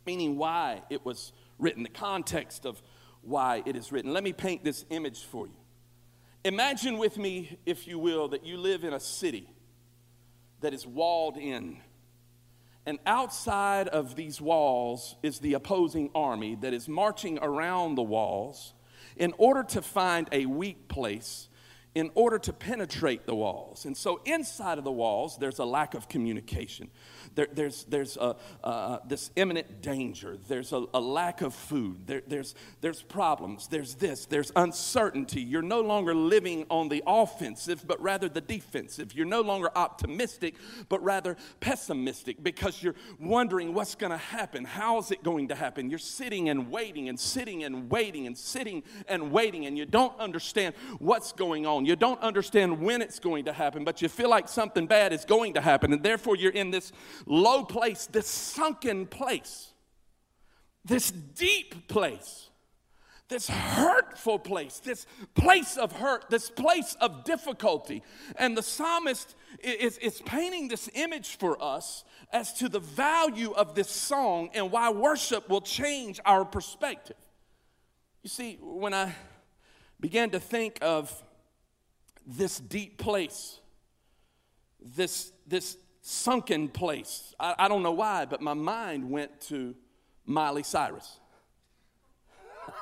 meaning 0.06 0.38
why 0.38 0.82
it 0.90 1.06
was 1.06 1.34
written, 1.60 1.84
the 1.84 1.90
context 1.90 2.66
of 2.66 2.82
why 3.22 3.64
it 3.66 3.76
is 3.76 3.92
written. 3.92 4.12
Let 4.12 4.24
me 4.24 4.34
paint 4.34 4.64
this 4.64 4.86
image 4.90 5.24
for 5.24 5.48
you. 5.48 5.56
Imagine 6.44 6.98
with 6.98 7.18
me, 7.18 7.58
if 7.66 7.88
you 7.88 7.98
will, 7.98 8.28
that 8.30 8.46
you 8.46 8.58
live 8.58 8.84
in 8.84 8.94
a 8.94 9.00
city 9.00 9.50
that 10.62 10.74
is 10.74 10.86
walled 10.86 11.38
in. 11.38 11.78
And 12.86 13.00
outside 13.06 13.88
of 13.88 14.16
these 14.16 14.40
walls 14.40 15.16
is 15.24 15.40
the 15.40 15.54
opposing 15.54 16.12
army 16.14 16.56
that 16.62 16.74
is 16.74 16.88
marching 16.88 17.40
around 17.42 17.96
the 17.96 18.04
walls 18.04 18.74
in 19.18 19.34
order 19.38 19.64
to 19.64 19.82
find 19.82 20.30
a 20.32 20.46
weak 20.46 20.88
place 20.88 21.50
in 21.96 22.12
order 22.14 22.38
to 22.38 22.52
penetrate 22.52 23.26
the 23.26 23.34
walls. 23.34 23.86
And 23.86 23.96
so, 23.96 24.20
inside 24.26 24.78
of 24.78 24.84
the 24.84 24.92
walls, 24.92 25.38
there's 25.38 25.60
a 25.60 25.66
lack 25.66 25.94
of 25.94 26.10
communication. 26.10 26.90
There, 27.36 27.48
there's 27.52 27.86
there's 27.86 28.18
a, 28.18 28.36
uh, 28.64 29.00
this 29.08 29.32
imminent 29.38 29.82
danger. 29.82 30.38
There's 30.48 30.74
a, 30.74 30.86
a 30.94 31.00
lack 31.00 31.42
of 31.42 31.56
food. 31.56 32.06
There, 32.06 32.22
there's, 32.28 32.54
there's 32.82 33.02
problems. 33.02 33.70
There's 33.70 33.96
this. 33.96 34.26
There's 34.26 34.52
uncertainty. 34.56 35.42
You're 35.42 35.62
no 35.62 35.82
longer 35.82 36.14
living 36.14 36.66
on 36.70 36.90
the 36.90 37.02
offensive, 37.08 37.86
but 37.88 38.02
rather 38.02 38.28
the 38.28 38.42
defensive. 38.42 39.14
You're 39.14 39.26
no 39.26 39.42
longer 39.42 39.70
optimistic, 39.76 40.56
but 40.90 41.02
rather 41.02 41.38
pessimistic 41.62 42.44
because 42.44 42.84
you're 42.84 42.96
wondering 43.20 43.74
what's 43.74 43.96
going 43.96 44.12
to 44.12 44.18
happen. 44.18 44.66
How 44.66 44.98
is 45.00 45.12
it 45.12 45.24
going 45.24 45.48
to 45.48 45.56
happen? 45.56 45.90
You're 45.90 46.00
sitting 46.00 46.50
and 46.50 46.70
waiting 46.70 47.08
and 47.08 47.18
sitting 47.18 47.64
and 47.64 47.90
waiting 47.90 48.28
and 48.28 48.38
sitting 48.38 48.84
and 49.08 49.32
waiting, 49.32 49.66
and 49.66 49.78
you 49.78 49.86
don't 49.86 50.18
understand 50.20 50.76
what's 51.00 51.32
going 51.32 51.66
on. 51.66 51.85
You 51.86 51.96
don't 51.96 52.22
understand 52.22 52.82
when 52.82 53.02
it's 53.02 53.20
going 53.20 53.46
to 53.46 53.54
happen, 53.54 53.84
but 53.84 54.02
you 54.02 54.10
feel 54.10 54.30
like 54.30 54.48
something 54.48 54.88
bad 54.88 55.14
is 55.14 55.26
going 55.26 55.54
to 55.54 55.62
happen, 55.62 55.94
and 55.94 56.04
therefore 56.04 56.36
you're 56.36 56.52
in 56.52 56.72
this 56.72 56.92
low 57.26 57.64
place, 57.64 58.08
this 58.08 58.28
sunken 58.28 59.06
place, 59.06 59.74
this 60.84 61.12
deep 61.12 61.88
place, 61.88 62.50
this 63.28 63.48
hurtful 63.50 64.38
place, 64.38 64.80
this 64.80 65.08
place 65.34 65.78
of 65.78 65.92
hurt, 65.94 66.26
this 66.30 66.50
place 66.50 66.96
of 67.02 67.24
difficulty. 67.24 68.04
And 68.36 68.56
the 68.56 68.62
psalmist 68.62 69.36
is, 69.64 69.98
is 69.98 70.22
painting 70.22 70.68
this 70.68 70.90
image 70.94 71.38
for 71.38 71.62
us 71.62 72.04
as 72.32 72.54
to 72.54 72.70
the 72.70 72.80
value 72.80 73.52
of 73.52 73.74
this 73.74 73.90
song 73.90 74.50
and 74.54 74.72
why 74.72 74.92
worship 74.92 75.50
will 75.50 75.62
change 75.62 76.20
our 76.26 76.46
perspective. 76.46 77.18
You 78.22 78.30
see, 78.30 78.60
when 78.62 78.94
I 78.94 79.16
began 80.00 80.30
to 80.32 80.40
think 80.40 80.78
of 80.82 81.24
this 82.26 82.60
deep 82.60 82.98
place, 82.98 83.60
this, 84.80 85.32
this 85.48 85.78
sunken 86.02 86.68
place. 86.68 87.34
I, 87.40 87.56
I 87.58 87.68
don't 87.68 87.84
know 87.84 87.92
why, 87.92 88.26
but 88.26 88.42
my 88.42 88.54
mind 88.54 89.10
went 89.10 89.42
to 89.42 89.76
Miley 90.26 90.64
Cyrus. 90.64 91.20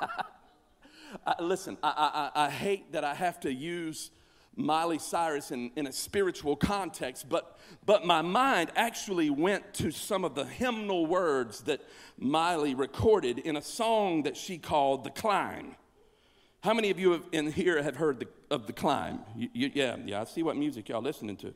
I, 1.26 1.34
listen, 1.40 1.78
I, 1.82 2.30
I, 2.34 2.46
I, 2.46 2.50
hate 2.50 2.92
that 2.92 3.04
I 3.04 3.14
have 3.14 3.38
to 3.40 3.52
use 3.52 4.10
Miley 4.56 4.98
Cyrus 4.98 5.50
in, 5.50 5.70
in 5.76 5.86
a 5.86 5.92
spiritual 5.92 6.56
context, 6.56 7.28
but, 7.28 7.58
but 7.84 8.04
my 8.04 8.22
mind 8.22 8.70
actually 8.76 9.30
went 9.30 9.74
to 9.74 9.90
some 9.90 10.24
of 10.24 10.34
the 10.34 10.44
hymnal 10.44 11.06
words 11.06 11.62
that 11.62 11.80
Miley 12.18 12.74
recorded 12.74 13.38
in 13.38 13.56
a 13.56 13.62
song 13.62 14.24
that 14.24 14.36
she 14.36 14.58
called 14.58 15.04
The 15.04 15.10
Climb. 15.10 15.76
How 16.64 16.72
many 16.72 16.88
of 16.88 16.98
you 16.98 17.22
in 17.30 17.52
here 17.52 17.82
have 17.82 17.96
heard 17.96 18.20
the, 18.20 18.28
of 18.50 18.66
The 18.66 18.72
Climb? 18.72 19.20
You, 19.36 19.50
you, 19.52 19.70
yeah, 19.74 19.96
yeah, 20.02 20.22
I 20.22 20.24
see 20.24 20.42
what 20.42 20.56
music 20.56 20.88
y'all 20.88 21.02
listening 21.02 21.36
to. 21.36 21.52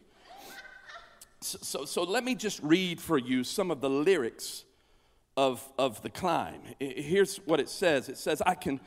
So, 1.40 1.58
so, 1.62 1.84
so, 1.86 2.02
let 2.02 2.24
me 2.24 2.34
just 2.34 2.62
read 2.62 3.00
for 3.00 3.16
you 3.16 3.42
some 3.42 3.70
of 3.70 3.80
the 3.80 3.88
lyrics 3.88 4.64
of, 5.34 5.66
of 5.78 6.02
the 6.02 6.10
climb. 6.10 6.60
Here's 6.78 7.38
what 7.46 7.58
it 7.58 7.70
says 7.70 8.10
it 8.10 8.18
says, 8.18 8.42
I 8.44 8.54
can 8.54 8.80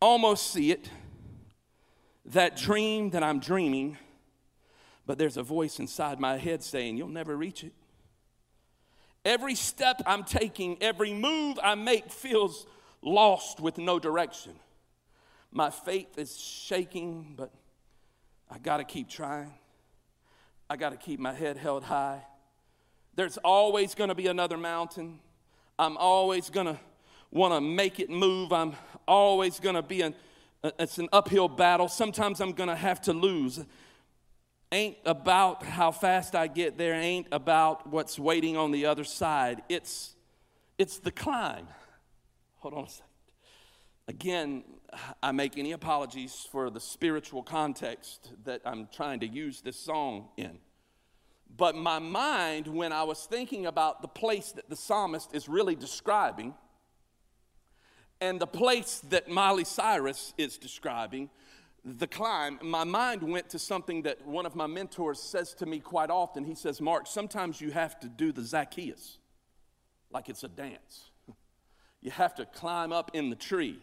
almost 0.00 0.52
see 0.52 0.70
it, 0.70 0.88
that 2.26 2.56
dream 2.56 3.10
that 3.10 3.24
I'm 3.24 3.40
dreaming, 3.40 3.98
but 5.04 5.18
there's 5.18 5.36
a 5.36 5.42
voice 5.42 5.80
inside 5.80 6.20
my 6.20 6.36
head 6.36 6.62
saying, 6.62 6.96
You'll 6.96 7.08
never 7.08 7.36
reach 7.36 7.64
it. 7.64 7.72
Every 9.24 9.56
step 9.56 10.00
I'm 10.06 10.22
taking, 10.22 10.80
every 10.80 11.12
move 11.12 11.58
I 11.60 11.74
make 11.74 12.12
feels 12.12 12.68
lost 13.02 13.58
with 13.58 13.78
no 13.78 13.98
direction. 13.98 14.52
My 15.50 15.70
faith 15.70 16.18
is 16.18 16.38
shaking, 16.38 17.34
but 17.36 17.50
I 18.50 18.58
got 18.58 18.78
to 18.78 18.84
keep 18.84 19.08
trying. 19.08 19.54
I 20.70 20.76
got 20.76 20.90
to 20.90 20.96
keep 20.96 21.18
my 21.18 21.32
head 21.32 21.56
held 21.56 21.84
high. 21.84 22.22
There's 23.14 23.38
always 23.38 23.94
going 23.94 24.08
to 24.08 24.14
be 24.14 24.26
another 24.26 24.56
mountain. 24.56 25.20
I'm 25.78 25.96
always 25.96 26.50
going 26.50 26.66
to 26.66 26.78
want 27.30 27.54
to 27.54 27.60
make 27.60 28.00
it 28.00 28.10
move. 28.10 28.52
I'm 28.52 28.74
always 29.06 29.58
going 29.60 29.74
to 29.74 29.82
be 29.82 30.02
an 30.02 30.14
it's 30.62 30.98
an 30.98 31.08
uphill 31.12 31.48
battle. 31.48 31.88
Sometimes 31.88 32.40
I'm 32.40 32.52
going 32.52 32.68
to 32.68 32.76
have 32.76 33.00
to 33.02 33.12
lose. 33.12 33.64
Ain't 34.70 34.96
about 35.06 35.62
how 35.62 35.90
fast 35.90 36.34
I 36.34 36.46
get 36.46 36.76
there, 36.76 36.94
ain't 36.94 37.28
about 37.32 37.86
what's 37.86 38.18
waiting 38.18 38.56
on 38.56 38.70
the 38.70 38.86
other 38.86 39.04
side. 39.04 39.62
It's 39.68 40.14
it's 40.76 40.98
the 40.98 41.10
climb. 41.10 41.66
Hold 42.58 42.74
on 42.74 42.84
a 42.84 42.88
second. 42.88 43.04
Again, 44.08 44.64
I 45.22 45.32
make 45.32 45.58
any 45.58 45.72
apologies 45.72 46.46
for 46.50 46.70
the 46.70 46.80
spiritual 46.80 47.42
context 47.42 48.30
that 48.44 48.62
I'm 48.64 48.88
trying 48.92 49.20
to 49.20 49.26
use 49.26 49.60
this 49.60 49.76
song 49.76 50.28
in. 50.36 50.58
But 51.56 51.74
my 51.74 51.98
mind, 51.98 52.66
when 52.66 52.92
I 52.92 53.02
was 53.02 53.26
thinking 53.26 53.66
about 53.66 54.02
the 54.02 54.08
place 54.08 54.52
that 54.52 54.68
the 54.68 54.76
psalmist 54.76 55.34
is 55.34 55.48
really 55.48 55.74
describing, 55.74 56.54
and 58.20 58.40
the 58.40 58.46
place 58.46 59.00
that 59.10 59.28
Miley 59.28 59.64
Cyrus 59.64 60.34
is 60.38 60.58
describing, 60.58 61.30
the 61.84 62.06
climb, 62.06 62.58
my 62.62 62.84
mind 62.84 63.22
went 63.22 63.48
to 63.50 63.58
something 63.58 64.02
that 64.02 64.26
one 64.26 64.46
of 64.46 64.54
my 64.54 64.66
mentors 64.66 65.20
says 65.20 65.54
to 65.54 65.66
me 65.66 65.78
quite 65.78 66.10
often. 66.10 66.44
He 66.44 66.54
says, 66.54 66.80
Mark, 66.80 67.06
sometimes 67.06 67.60
you 67.60 67.70
have 67.70 67.98
to 68.00 68.08
do 68.08 68.32
the 68.32 68.42
Zacchaeus 68.42 69.18
like 70.10 70.28
it's 70.28 70.44
a 70.44 70.48
dance. 70.48 71.10
You 72.00 72.12
have 72.12 72.36
to 72.36 72.46
climb 72.46 72.92
up 72.92 73.10
in 73.12 73.28
the 73.28 73.34
tree 73.34 73.80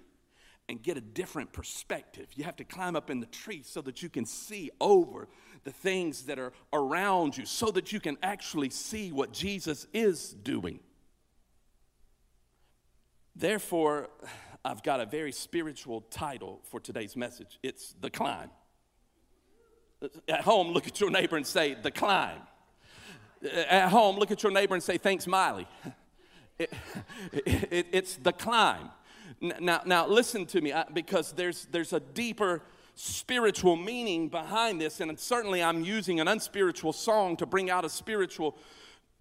and 0.68 0.82
get 0.82 0.98
a 0.98 1.02
different 1.02 1.54
perspective. 1.54 2.28
You 2.36 2.44
have 2.44 2.56
to 2.58 2.64
climb 2.64 2.96
up 2.96 3.10
in 3.10 3.20
the 3.20 3.28
tree 3.28 3.62
so 3.64 3.82
that 3.82 4.02
you 4.02 4.10
can 4.10 4.26
see 4.26 4.72
over 4.82 5.28
the 5.64 5.72
things 5.72 6.24
that 6.24 6.40
are 6.40 6.54
around 6.74 7.38
you, 7.38 7.46
so 7.46 7.72
that 7.72 7.92
you 7.92 8.00
can 8.00 8.18
actually 8.24 8.70
see 8.70 9.12
what 9.12 9.32
Jesus 9.32 9.88
is 9.94 10.30
doing. 10.32 10.80
Therefore, 13.36 14.10
I've 14.64 14.82
got 14.82 15.00
a 15.00 15.06
very 15.06 15.32
spiritual 15.32 16.02
title 16.02 16.62
for 16.64 16.80
today's 16.80 17.16
message 17.16 17.60
it's 17.62 17.96
The 18.00 18.10
Climb. 18.10 18.50
At 20.28 20.42
home, 20.42 20.70
look 20.70 20.88
at 20.88 21.00
your 21.00 21.10
neighbor 21.10 21.36
and 21.36 21.46
say, 21.46 21.76
The 21.76 21.92
Climb. 21.92 22.42
At 23.70 23.90
home, 23.90 24.18
look 24.18 24.32
at 24.32 24.42
your 24.42 24.52
neighbor 24.52 24.74
and 24.74 24.84
say, 24.84 24.98
Thanks, 24.98 25.28
Miley. 25.28 25.68
It, 26.58 26.72
it, 27.34 27.88
it's 27.92 28.16
the 28.16 28.32
climb. 28.32 28.90
Now, 29.60 29.82
now 29.86 30.08
listen 30.08 30.46
to 30.48 30.62
me, 30.62 30.74
because 30.94 31.32
there's, 31.34 31.68
there's 31.72 31.94
a 31.94 32.00
deeper 32.00 32.62
spiritual 32.96 33.76
meaning 33.76 34.30
behind 34.30 34.80
this, 34.80 35.02
and 35.02 35.20
certainly 35.20 35.62
I'm 35.62 35.84
using 35.84 36.20
an 36.20 36.28
unspiritual 36.28 36.94
song 36.94 37.38
to 37.38 37.46
bring 37.46 37.70
out 37.70 37.84
a 37.84 37.90
spiritual 37.90 38.58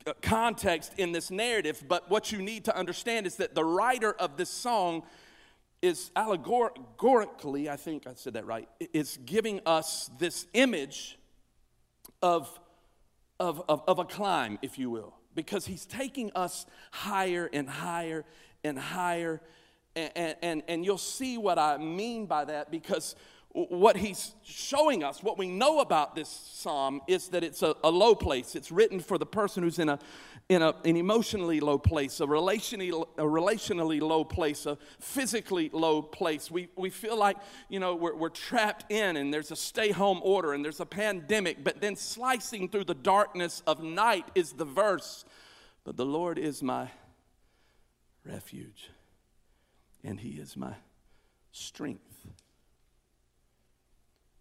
uh, 0.07 0.13
context 0.23 0.93
in 0.97 1.13
this 1.13 1.31
narrative. 1.31 1.83
But 1.89 2.09
what 2.09 2.31
you 2.31 2.41
need 2.41 2.65
to 2.67 2.77
understand 2.77 3.27
is 3.27 3.37
that 3.37 3.55
the 3.55 3.65
writer 3.65 4.13
of 4.13 4.37
this 4.37 4.51
song 4.51 5.03
is 5.83 6.11
allegorically, 6.17 7.69
I 7.69 7.77
think 7.77 8.07
I 8.07 8.15
said 8.15 8.35
that 8.35 8.47
right, 8.47 8.69
is 8.93 9.19
giving 9.27 9.61
us 9.67 10.09
this 10.19 10.47
image 10.55 11.19
of, 12.23 12.49
of, 13.39 13.63
of, 13.69 13.83
of 13.87 13.99
a 13.99 14.05
climb, 14.05 14.59
if 14.63 14.79
you 14.79 14.89
will, 14.89 15.15
because 15.35 15.67
he's 15.67 15.85
taking 15.85 16.31
us 16.35 16.65
higher 16.91 17.51
and 17.53 17.69
higher 17.69 18.25
and 18.63 18.79
higher 18.79 19.43
and, 19.97 20.37
and, 20.43 20.63
and 20.69 20.85
you'll 20.85 20.99
see 20.99 21.39
what 21.39 21.59
I 21.59 21.77
mean 21.79 22.27
by 22.27 22.45
that 22.45 22.71
because 22.71 23.15
what 23.55 23.97
he's 23.97 24.35
showing 24.43 25.05
us, 25.05 25.23
what 25.23 25.39
we 25.39 25.47
know 25.47 25.79
about 25.79 26.17
this 26.17 26.29
psalm, 26.29 27.01
is 27.07 27.29
that 27.29 27.45
it's 27.45 27.63
a, 27.63 27.77
a 27.85 27.91
low 27.91 28.17
place. 28.17 28.57
It's 28.57 28.73
written 28.73 28.99
for 28.99 29.17
the 29.17 29.27
person 29.27 29.63
who's 29.63 29.79
in, 29.79 29.89
a, 29.89 30.01
in 30.49 30.61
a, 30.61 30.75
an 30.85 30.97
emotionally 30.97 31.61
low 31.61 31.79
place, 31.79 32.19
a 32.19 32.27
relationally, 32.27 32.91
a 33.17 33.23
relationally 33.23 34.01
low 34.01 34.25
place, 34.25 34.67
a 34.67 34.77
physically 34.99 35.71
low 35.73 36.03
place. 36.03 36.51
We, 36.51 36.69
we 36.75 36.91
feel 36.91 37.17
like, 37.17 37.37
you 37.69 37.79
know, 37.79 37.95
we're, 37.95 38.17
we're 38.17 38.29
trapped 38.29 38.91
in 38.91 39.17
and 39.17 39.33
there's 39.33 39.53
a 39.53 39.57
stay 39.57 39.93
home 39.93 40.21
order 40.25 40.53
and 40.53 40.65
there's 40.65 40.81
a 40.81 40.87
pandemic, 40.87 41.63
but 41.63 41.81
then 41.81 41.95
slicing 41.95 42.69
through 42.69 42.85
the 42.85 42.95
darkness 42.95 43.63
of 43.69 43.81
night 43.81 44.27
is 44.35 44.55
the 44.55 44.65
verse. 44.65 45.25
But 45.85 45.97
the 45.97 46.07
Lord 46.07 46.41
is 46.41 46.61
my 46.61 46.91
refuge, 48.27 48.91
and 50.05 50.21
He 50.21 50.31
is 50.31 50.57
my 50.57 50.75
strength. 51.53 52.27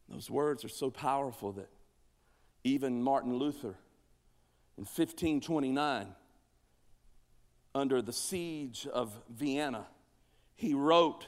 Those 0.09 0.29
words 0.29 0.63
are 0.65 0.69
so 0.69 0.91
powerful 0.91 1.53
that 1.53 1.69
even 2.63 3.01
Martin 3.01 3.35
Luther 3.35 3.75
in 4.77 4.85
1529, 4.85 6.07
under 7.75 8.01
the 8.01 8.13
siege 8.13 8.87
of 8.91 9.17
Vienna, 9.29 9.87
he 10.55 10.73
wrote 10.73 11.25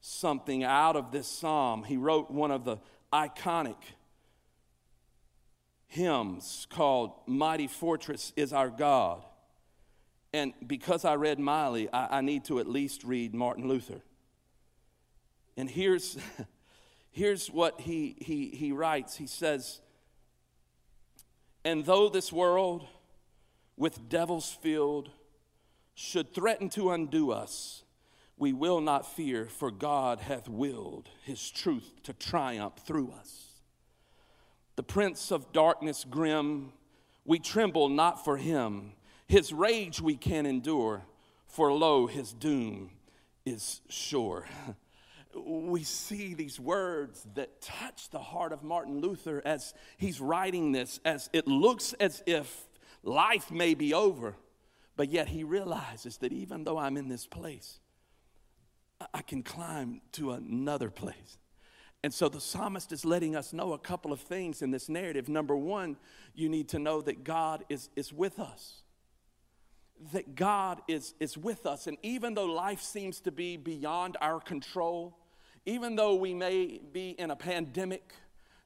something 0.00 0.62
out 0.64 0.96
of 0.96 1.10
this 1.10 1.26
psalm. 1.26 1.84
He 1.84 1.96
wrote 1.96 2.30
one 2.30 2.50
of 2.50 2.64
the 2.64 2.78
iconic 3.12 3.76
hymns 5.86 6.66
called 6.70 7.12
Mighty 7.26 7.66
Fortress 7.66 8.32
is 8.36 8.52
Our 8.52 8.70
God. 8.70 9.24
And 10.32 10.52
because 10.66 11.04
I 11.04 11.14
read 11.14 11.38
Miley, 11.38 11.88
I, 11.92 12.18
I 12.18 12.20
need 12.20 12.44
to 12.46 12.58
at 12.60 12.68
least 12.68 13.04
read 13.04 13.34
Martin 13.34 13.66
Luther. 13.66 14.02
And 15.56 15.70
here's, 15.70 16.18
here's 17.10 17.48
what 17.48 17.80
he, 17.80 18.16
he, 18.20 18.48
he 18.48 18.72
writes 18.72 19.16
He 19.16 19.26
says, 19.26 19.80
And 21.64 21.84
though 21.84 22.08
this 22.08 22.32
world 22.32 22.86
with 23.76 24.08
devils 24.08 24.56
filled 24.62 25.10
should 25.94 26.32
threaten 26.34 26.68
to 26.70 26.90
undo 26.90 27.32
us, 27.32 27.82
we 28.36 28.52
will 28.52 28.80
not 28.80 29.16
fear, 29.16 29.46
for 29.46 29.70
God 29.70 30.20
hath 30.20 30.48
willed 30.48 31.08
his 31.24 31.50
truth 31.50 32.02
to 32.04 32.12
triumph 32.12 32.74
through 32.86 33.12
us. 33.18 33.48
The 34.76 34.84
prince 34.84 35.32
of 35.32 35.52
darkness 35.52 36.06
grim, 36.08 36.72
we 37.24 37.40
tremble 37.40 37.88
not 37.88 38.24
for 38.24 38.36
him. 38.36 38.92
His 39.28 39.52
rage 39.52 40.00
we 40.00 40.16
can 40.16 40.46
endure, 40.46 41.02
for 41.46 41.70
lo, 41.72 42.06
his 42.06 42.32
doom 42.32 42.90
is 43.44 43.82
sure. 43.88 44.46
we 45.34 45.82
see 45.82 46.32
these 46.32 46.58
words 46.58 47.26
that 47.34 47.60
touch 47.60 48.08
the 48.08 48.18
heart 48.18 48.52
of 48.52 48.62
Martin 48.62 49.00
Luther 49.00 49.42
as 49.44 49.74
he's 49.98 50.18
writing 50.18 50.72
this, 50.72 50.98
as 51.04 51.28
it 51.34 51.46
looks 51.46 51.92
as 52.00 52.22
if 52.26 52.68
life 53.02 53.50
may 53.50 53.74
be 53.74 53.92
over, 53.92 54.34
but 54.96 55.10
yet 55.10 55.28
he 55.28 55.44
realizes 55.44 56.16
that 56.18 56.32
even 56.32 56.64
though 56.64 56.78
I'm 56.78 56.96
in 56.96 57.08
this 57.08 57.26
place, 57.26 57.80
I 59.12 59.20
can 59.20 59.42
climb 59.42 60.00
to 60.12 60.32
another 60.32 60.90
place. 60.90 61.38
And 62.02 62.14
so 62.14 62.30
the 62.30 62.40
psalmist 62.40 62.92
is 62.92 63.04
letting 63.04 63.36
us 63.36 63.52
know 63.52 63.74
a 63.74 63.78
couple 63.78 64.12
of 64.12 64.20
things 64.20 64.62
in 64.62 64.70
this 64.70 64.88
narrative. 64.88 65.28
Number 65.28 65.54
one, 65.54 65.96
you 66.34 66.48
need 66.48 66.68
to 66.70 66.78
know 66.78 67.02
that 67.02 67.24
God 67.24 67.64
is, 67.68 67.90
is 67.94 68.12
with 68.12 68.38
us 68.38 68.82
that 70.12 70.34
God 70.34 70.80
is, 70.88 71.14
is 71.20 71.36
with 71.36 71.66
us. 71.66 71.86
And 71.86 71.96
even 72.02 72.34
though 72.34 72.46
life 72.46 72.80
seems 72.80 73.20
to 73.20 73.32
be 73.32 73.56
beyond 73.56 74.16
our 74.20 74.40
control, 74.40 75.16
even 75.66 75.96
though 75.96 76.14
we 76.14 76.34
may 76.34 76.80
be 76.92 77.10
in 77.10 77.30
a 77.30 77.36
pandemic, 77.36 78.12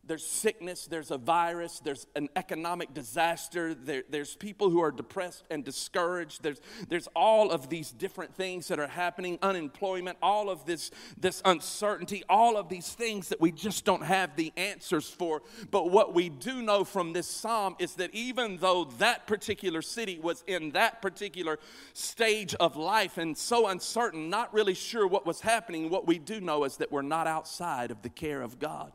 there's 0.05 0.27
sickness, 0.27 0.87
there's 0.87 1.13
a 1.13 1.19
virus, 1.19 1.81
there's 1.85 2.09
an 2.17 2.29
economic 2.35 2.93
disaster, 2.93 3.73
there, 3.73 4.03
there's 4.11 4.35
people 4.35 4.69
who 4.69 4.81
are 4.81 4.91
depressed 4.91 5.45
and 5.49 5.65
discouraged, 5.65 6.43
there's, 6.43 6.61
there's 6.89 7.07
all 7.15 7.53
of 7.53 7.69
these 7.69 7.93
different 7.93 8.35
things 8.35 8.67
that 8.67 8.81
are 8.81 8.89
happening, 8.89 9.39
unemployment, 9.43 10.19
all 10.21 10.51
of 10.51 10.67
this, 10.67 10.91
this 11.17 11.41
uncertainty, 11.45 12.25
all 12.29 12.57
of 12.57 12.69
these 12.69 12.91
things 12.91 13.29
that 13.29 13.41
we 13.41 13.53
just 13.53 13.85
don't 13.85 14.03
have 14.03 14.35
the 14.35 14.53
answers 14.57 15.09
for. 15.09 15.41
But 15.71 15.91
what 15.91 16.13
we 16.13 16.29
do 16.29 16.63
know 16.63 16.83
from 16.83 17.13
this 17.13 17.29
psalm 17.29 17.77
is 17.79 17.95
that 17.95 18.13
even 18.13 18.57
though 18.57 18.87
that 18.99 19.29
particular 19.29 19.83
city 19.83 20.19
was 20.19 20.43
in 20.49 20.73
that 20.73 21.01
particular 21.01 21.61
stage 21.93 22.55
of 22.57 22.75
life 22.75 23.19
and 23.19 23.39
so 23.39 23.69
uncertain, 23.69 24.29
not 24.29 24.53
really 24.53 24.75
sure 24.75 25.07
what 25.07 25.27
was 25.27 25.41
happening, 25.41 25.91
what 25.91 26.09
we 26.09 26.19
do 26.19 26.41
know 26.41 26.65
is 26.65 26.79
that 26.79 26.91
we're 26.91 27.03
not 27.03 27.29
outside 27.29 27.93
of 27.93 28.03
the 28.03 28.09
care 28.09 28.43
of 28.43 28.59
God 28.59 28.93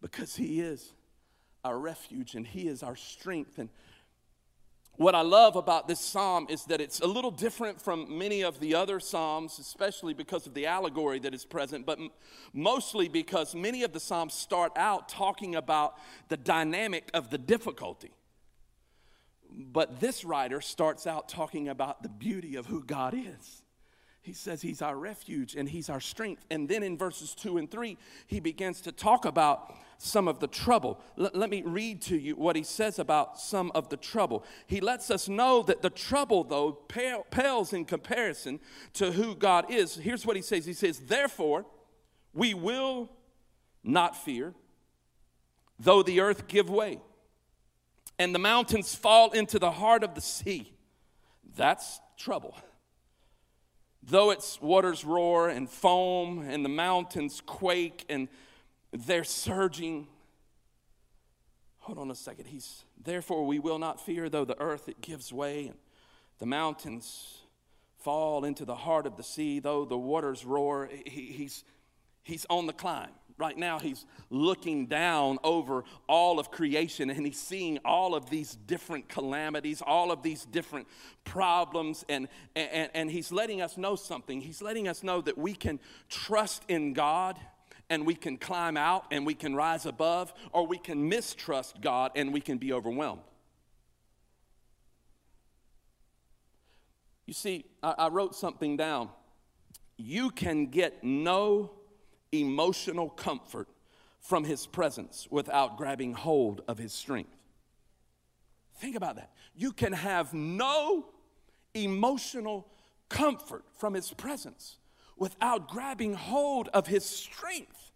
because 0.00 0.36
He 0.36 0.60
is 0.60 0.92
our 1.64 1.78
refuge 1.78 2.34
and 2.34 2.46
He 2.46 2.68
is 2.68 2.82
our 2.82 2.96
strength. 2.96 3.58
And 3.58 3.68
what 4.96 5.14
I 5.14 5.22
love 5.22 5.56
about 5.56 5.88
this 5.88 5.98
psalm 5.98 6.46
is 6.50 6.64
that 6.64 6.78
it's 6.78 7.00
a 7.00 7.06
little 7.06 7.30
different 7.30 7.80
from 7.80 8.18
many 8.18 8.42
of 8.42 8.60
the 8.60 8.74
other 8.74 9.00
psalms, 9.00 9.58
especially 9.58 10.12
because 10.12 10.46
of 10.46 10.52
the 10.52 10.66
allegory 10.66 11.18
that 11.20 11.32
is 11.32 11.44
present, 11.46 11.86
but 11.86 11.98
m- 11.98 12.10
mostly 12.52 13.08
because 13.08 13.54
many 13.54 13.82
of 13.82 13.94
the 13.94 14.00
psalms 14.00 14.34
start 14.34 14.72
out 14.76 15.08
talking 15.08 15.54
about 15.54 15.94
the 16.28 16.36
dynamic 16.36 17.10
of 17.14 17.30
the 17.30 17.38
difficulty. 17.38 18.10
But 19.50 20.00
this 20.00 20.22
writer 20.22 20.60
starts 20.60 21.06
out 21.06 21.28
talking 21.28 21.68
about 21.68 22.02
the 22.02 22.10
beauty 22.10 22.56
of 22.56 22.66
who 22.66 22.84
God 22.84 23.14
is. 23.14 23.62
He 24.22 24.34
says 24.34 24.60
he's 24.60 24.82
our 24.82 24.96
refuge 24.96 25.54
and 25.56 25.68
he's 25.68 25.88
our 25.88 26.00
strength. 26.00 26.44
And 26.50 26.68
then 26.68 26.82
in 26.82 26.98
verses 26.98 27.34
two 27.34 27.56
and 27.56 27.70
three, 27.70 27.96
he 28.26 28.38
begins 28.38 28.82
to 28.82 28.92
talk 28.92 29.24
about 29.24 29.74
some 30.02 30.28
of 30.28 30.40
the 30.40 30.46
trouble. 30.46 31.00
L- 31.18 31.30
let 31.34 31.50
me 31.50 31.62
read 31.62 32.02
to 32.02 32.16
you 32.16 32.34
what 32.36 32.56
he 32.56 32.62
says 32.62 32.98
about 32.98 33.38
some 33.38 33.70
of 33.74 33.88
the 33.88 33.96
trouble. 33.96 34.44
He 34.66 34.80
lets 34.80 35.10
us 35.10 35.28
know 35.28 35.62
that 35.62 35.82
the 35.82 35.90
trouble, 35.90 36.44
though, 36.44 36.72
pale, 36.72 37.26
pales 37.30 37.72
in 37.72 37.84
comparison 37.84 38.60
to 38.94 39.12
who 39.12 39.34
God 39.34 39.70
is. 39.70 39.96
Here's 39.96 40.26
what 40.26 40.36
he 40.36 40.42
says 40.42 40.66
He 40.66 40.72
says, 40.72 41.00
Therefore, 41.00 41.66
we 42.32 42.54
will 42.54 43.10
not 43.82 44.16
fear, 44.16 44.54
though 45.78 46.02
the 46.02 46.20
earth 46.20 46.48
give 46.48 46.70
way 46.70 47.00
and 48.20 48.34
the 48.34 48.38
mountains 48.38 48.94
fall 48.94 49.30
into 49.30 49.58
the 49.58 49.70
heart 49.70 50.04
of 50.04 50.14
the 50.14 50.20
sea. 50.20 50.74
That's 51.56 52.00
trouble. 52.18 52.54
Though 54.02 54.30
its 54.30 54.60
waters 54.60 55.06
roar 55.06 55.48
and 55.48 55.70
foam 55.70 56.40
and 56.46 56.62
the 56.62 56.68
mountains 56.68 57.40
quake 57.44 58.04
and 58.10 58.28
they're 58.92 59.24
surging. 59.24 60.06
Hold 61.80 61.98
on 61.98 62.10
a 62.10 62.14
second. 62.14 62.46
He's 62.46 62.84
therefore 63.02 63.46
we 63.46 63.58
will 63.58 63.78
not 63.78 64.00
fear 64.00 64.28
though 64.28 64.44
the 64.44 64.60
earth 64.60 64.88
it 64.88 65.00
gives 65.00 65.32
way 65.32 65.66
and 65.66 65.76
the 66.38 66.46
mountains 66.46 67.40
fall 68.00 68.44
into 68.44 68.64
the 68.64 68.74
heart 68.74 69.06
of 69.06 69.16
the 69.16 69.22
sea, 69.22 69.60
though 69.60 69.84
the 69.84 69.98
waters 69.98 70.44
roar. 70.44 70.88
He, 71.06 71.26
he's, 71.26 71.64
he's 72.22 72.46
on 72.50 72.66
the 72.66 72.72
climb. 72.72 73.10
Right 73.36 73.56
now, 73.56 73.78
he's 73.78 74.04
looking 74.28 74.86
down 74.86 75.38
over 75.42 75.84
all 76.06 76.38
of 76.38 76.50
creation 76.50 77.08
and 77.08 77.24
he's 77.24 77.40
seeing 77.40 77.78
all 77.86 78.14
of 78.14 78.28
these 78.28 78.54
different 78.54 79.08
calamities, 79.08 79.80
all 79.80 80.12
of 80.12 80.22
these 80.22 80.44
different 80.44 80.86
problems, 81.24 82.04
and, 82.10 82.28
and, 82.54 82.90
and 82.92 83.10
he's 83.10 83.32
letting 83.32 83.62
us 83.62 83.78
know 83.78 83.96
something. 83.96 84.42
He's 84.42 84.60
letting 84.60 84.88
us 84.88 85.02
know 85.02 85.22
that 85.22 85.38
we 85.38 85.54
can 85.54 85.80
trust 86.10 86.64
in 86.68 86.92
God 86.92 87.38
and 87.90 88.06
we 88.06 88.14
can 88.14 88.38
climb 88.38 88.76
out 88.76 89.04
and 89.10 89.26
we 89.26 89.34
can 89.34 89.54
rise 89.54 89.84
above, 89.84 90.32
or 90.52 90.66
we 90.66 90.78
can 90.78 91.08
mistrust 91.08 91.80
God 91.80 92.12
and 92.14 92.32
we 92.32 92.40
can 92.40 92.56
be 92.56 92.72
overwhelmed. 92.72 93.22
You 97.26 97.34
see, 97.34 97.66
I, 97.82 97.94
I 97.98 98.08
wrote 98.08 98.34
something 98.34 98.76
down. 98.76 99.10
You 99.96 100.30
can 100.30 100.66
get 100.66 101.04
no 101.04 101.72
emotional 102.32 103.10
comfort 103.10 103.68
from 104.20 104.44
his 104.44 104.66
presence 104.66 105.26
without 105.30 105.76
grabbing 105.76 106.14
hold 106.14 106.62
of 106.68 106.78
his 106.78 106.92
strength. 106.92 107.36
Think 108.76 108.96
about 108.96 109.16
that. 109.16 109.30
You 109.54 109.72
can 109.72 109.92
have 109.92 110.32
no 110.32 111.06
emotional 111.74 112.66
comfort 113.08 113.64
from 113.76 113.94
his 113.94 114.12
presence 114.12 114.76
without 115.20 115.68
grabbing 115.68 116.14
hold 116.14 116.68
of 116.74 116.88
his 116.88 117.04
strength 117.04 117.92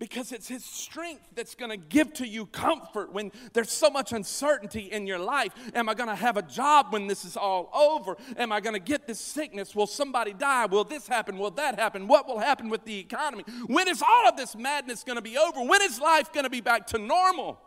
because 0.00 0.32
it's 0.32 0.48
his 0.48 0.64
strength 0.64 1.22
that's 1.36 1.54
going 1.54 1.70
to 1.70 1.76
give 1.76 2.12
to 2.12 2.26
you 2.26 2.46
comfort 2.46 3.12
when 3.12 3.30
there's 3.52 3.70
so 3.70 3.88
much 3.88 4.12
uncertainty 4.12 4.90
in 4.90 5.06
your 5.06 5.20
life. 5.20 5.52
Am 5.74 5.88
I 5.88 5.94
going 5.94 6.08
to 6.08 6.16
have 6.16 6.36
a 6.36 6.42
job 6.42 6.92
when 6.92 7.06
this 7.06 7.24
is 7.24 7.36
all 7.36 7.70
over? 7.72 8.16
Am 8.36 8.50
I 8.50 8.60
going 8.60 8.74
to 8.74 8.80
get 8.80 9.06
this 9.06 9.20
sickness? 9.20 9.74
Will 9.74 9.86
somebody 9.86 10.32
die? 10.32 10.66
Will 10.66 10.82
this 10.82 11.06
happen? 11.06 11.38
Will 11.38 11.52
that 11.52 11.78
happen? 11.78 12.08
What 12.08 12.26
will 12.26 12.40
happen 12.40 12.70
with 12.70 12.84
the 12.84 12.98
economy? 12.98 13.44
When 13.66 13.86
is 13.86 14.02
all 14.02 14.28
of 14.28 14.36
this 14.36 14.56
madness 14.56 15.04
going 15.04 15.16
to 15.16 15.22
be 15.22 15.38
over? 15.38 15.62
When 15.62 15.80
is 15.82 16.00
life 16.00 16.32
going 16.32 16.44
to 16.44 16.50
be 16.50 16.60
back 16.60 16.88
to 16.88 16.98
normal? 16.98 17.60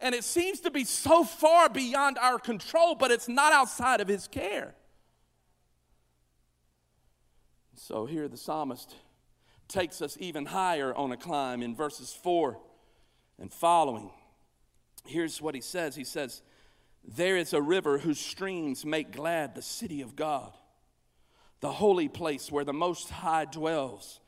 And 0.00 0.14
it 0.14 0.24
seems 0.24 0.60
to 0.60 0.70
be 0.70 0.84
so 0.84 1.22
far 1.22 1.68
beyond 1.68 2.18
our 2.18 2.38
control, 2.38 2.96
but 2.96 3.10
it's 3.10 3.28
not 3.28 3.52
outside 3.52 4.00
of 4.00 4.08
his 4.08 4.26
care. 4.26 4.74
So 7.78 8.06
here 8.06 8.26
the 8.26 8.36
psalmist 8.36 8.96
takes 9.68 10.02
us 10.02 10.16
even 10.20 10.46
higher 10.46 10.92
on 10.92 11.12
a 11.12 11.16
climb 11.16 11.62
in 11.62 11.76
verses 11.76 12.12
4 12.24 12.58
and 13.38 13.52
following. 13.52 14.10
Here's 15.06 15.40
what 15.40 15.54
he 15.54 15.60
says 15.60 15.94
He 15.94 16.02
says, 16.02 16.42
There 17.04 17.36
is 17.36 17.52
a 17.52 17.62
river 17.62 17.98
whose 17.98 18.18
streams 18.18 18.84
make 18.84 19.12
glad 19.12 19.54
the 19.54 19.62
city 19.62 20.00
of 20.00 20.16
God, 20.16 20.52
the 21.60 21.70
holy 21.70 22.08
place 22.08 22.50
where 22.50 22.64
the 22.64 22.72
Most 22.72 23.10
High 23.10 23.44
dwells. 23.44 24.18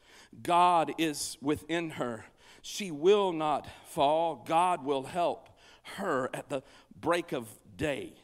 God 0.45 0.93
is 0.97 1.37
within 1.43 1.91
her. 1.91 2.25
She 2.63 2.93
will 2.93 3.33
not 3.33 3.67
fall. 3.87 4.45
God 4.47 4.85
will 4.85 5.03
help 5.03 5.49
her 5.97 6.31
at 6.33 6.49
the 6.49 6.63
break 7.01 7.33
of 7.33 7.49
day. 7.77 8.15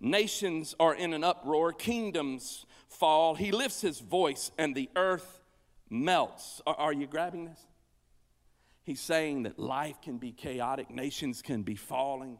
Nations 0.00 0.74
are 0.80 0.96
in 0.96 1.12
an 1.12 1.22
uproar, 1.22 1.72
kingdoms 1.72 2.66
fall. 2.98 3.34
He 3.34 3.52
lifts 3.52 3.80
his 3.80 4.00
voice, 4.00 4.50
and 4.58 4.74
the 4.74 4.88
earth 4.96 5.40
melts. 5.90 6.60
Are, 6.66 6.74
are 6.74 6.92
you 6.92 7.06
grabbing 7.06 7.44
this? 7.44 7.60
He's 8.82 9.00
saying 9.00 9.42
that 9.44 9.58
life 9.58 10.00
can 10.00 10.18
be 10.18 10.30
chaotic, 10.30 10.90
nations 10.90 11.42
can 11.42 11.62
be 11.62 11.74
falling, 11.74 12.38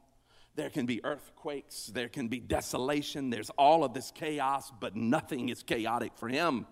there 0.55 0.71
can 0.71 0.87
be 0.87 1.05
earthquakes, 1.05 1.87
there 1.87 2.09
can 2.09 2.29
be 2.29 2.39
desolation, 2.39 3.31
there's 3.31 3.51
all 3.51 3.83
of 3.83 3.95
this 3.95 4.13
chaos, 4.13 4.73
but 4.81 4.95
nothing 4.95 5.49
is 5.49 5.65
chaotic 5.65 6.13
for 6.15 6.29
him. 6.29 6.67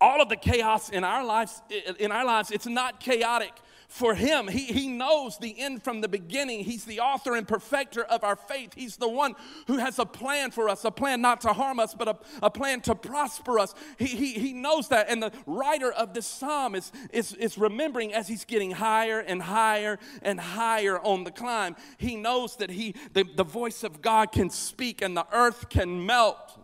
All 0.00 0.20
of 0.20 0.28
the 0.28 0.36
chaos 0.36 0.90
in 0.90 1.04
our 1.04 1.24
lives, 1.24 1.62
in 2.00 2.10
our 2.10 2.24
lives, 2.24 2.50
it's 2.50 2.66
not 2.66 2.98
chaotic 2.98 3.52
for 3.94 4.16
him. 4.16 4.48
He, 4.48 4.64
he 4.64 4.88
knows 4.88 5.38
the 5.38 5.56
end 5.56 5.84
from 5.84 6.00
the 6.00 6.08
beginning. 6.08 6.64
He's 6.64 6.84
the 6.84 6.98
author 6.98 7.36
and 7.36 7.46
perfecter 7.46 8.02
of 8.02 8.24
our 8.24 8.34
faith. 8.34 8.72
He's 8.74 8.96
the 8.96 9.08
one 9.08 9.36
who 9.68 9.76
has 9.76 10.00
a 10.00 10.04
plan 10.04 10.50
for 10.50 10.68
us, 10.68 10.84
a 10.84 10.90
plan 10.90 11.22
not 11.22 11.42
to 11.42 11.52
harm 11.52 11.78
us, 11.78 11.94
but 11.94 12.08
a, 12.08 12.16
a 12.42 12.50
plan 12.50 12.80
to 12.80 12.96
prosper 12.96 13.60
us. 13.60 13.72
He, 13.96 14.06
he, 14.06 14.32
he 14.32 14.52
knows 14.52 14.88
that. 14.88 15.08
And 15.08 15.22
the 15.22 15.30
writer 15.46 15.92
of 15.92 16.12
this 16.12 16.26
psalm 16.26 16.74
is, 16.74 16.90
is, 17.12 17.34
is 17.34 17.56
remembering 17.56 18.12
as 18.12 18.26
he's 18.26 18.44
getting 18.44 18.72
higher 18.72 19.20
and 19.20 19.40
higher 19.40 20.00
and 20.22 20.40
higher 20.40 20.98
on 20.98 21.22
the 21.22 21.30
climb. 21.30 21.76
He 21.96 22.16
knows 22.16 22.56
that 22.56 22.70
he, 22.70 22.96
the, 23.12 23.22
the 23.22 23.44
voice 23.44 23.84
of 23.84 24.02
God 24.02 24.32
can 24.32 24.50
speak 24.50 25.02
and 25.02 25.16
the 25.16 25.26
earth 25.32 25.68
can 25.68 26.04
melt 26.04 26.63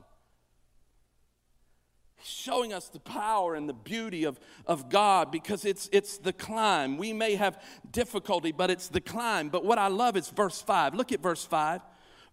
showing 2.22 2.72
us 2.72 2.88
the 2.88 3.00
power 3.00 3.54
and 3.54 3.68
the 3.68 3.74
beauty 3.74 4.24
of, 4.24 4.38
of 4.66 4.88
God 4.88 5.30
because 5.30 5.64
it's, 5.64 5.88
it's 5.92 6.18
the 6.18 6.33
climb. 6.33 6.98
We 6.98 7.12
may 7.12 7.35
have 7.35 7.62
difficulty, 7.90 8.52
but 8.52 8.70
it's 8.70 8.88
the 8.88 9.00
climb. 9.00 9.48
But 9.48 9.64
what 9.64 9.78
I 9.78 9.88
love 9.88 10.16
is 10.16 10.28
verse 10.28 10.61
5. 10.61 10.94
Look 10.94 11.12
at 11.12 11.20
verse 11.20 11.44
5. 11.44 11.80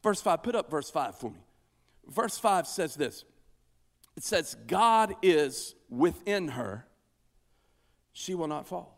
Verse 0.03 0.21
5, 0.21 0.43
put 0.43 0.55
up 0.55 0.69
verse 0.69 0.89
5 0.89 1.17
for 1.17 1.31
me. 1.31 1.39
Verse 2.07 2.37
5 2.37 2.67
says 2.67 2.95
this 2.95 3.25
it 4.15 4.23
says, 4.23 4.55
God 4.65 5.15
is 5.21 5.75
within 5.89 6.49
her, 6.49 6.87
she 8.13 8.33
will 8.33 8.47
not 8.47 8.67
fall. 8.67 8.97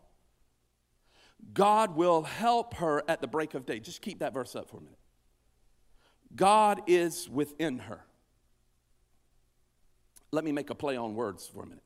God 1.52 1.96
will 1.96 2.22
help 2.22 2.74
her 2.74 3.02
at 3.08 3.20
the 3.20 3.26
break 3.26 3.54
of 3.54 3.66
day. 3.66 3.80
Just 3.80 4.02
keep 4.02 4.20
that 4.20 4.32
verse 4.34 4.54
up 4.54 4.68
for 4.68 4.78
a 4.78 4.80
minute. 4.80 4.98
God 6.34 6.82
is 6.86 7.28
within 7.28 7.80
her. 7.80 8.04
Let 10.32 10.44
me 10.44 10.52
make 10.52 10.70
a 10.70 10.74
play 10.74 10.96
on 10.96 11.14
words 11.14 11.50
for 11.52 11.62
a 11.62 11.66
minute. 11.66 11.84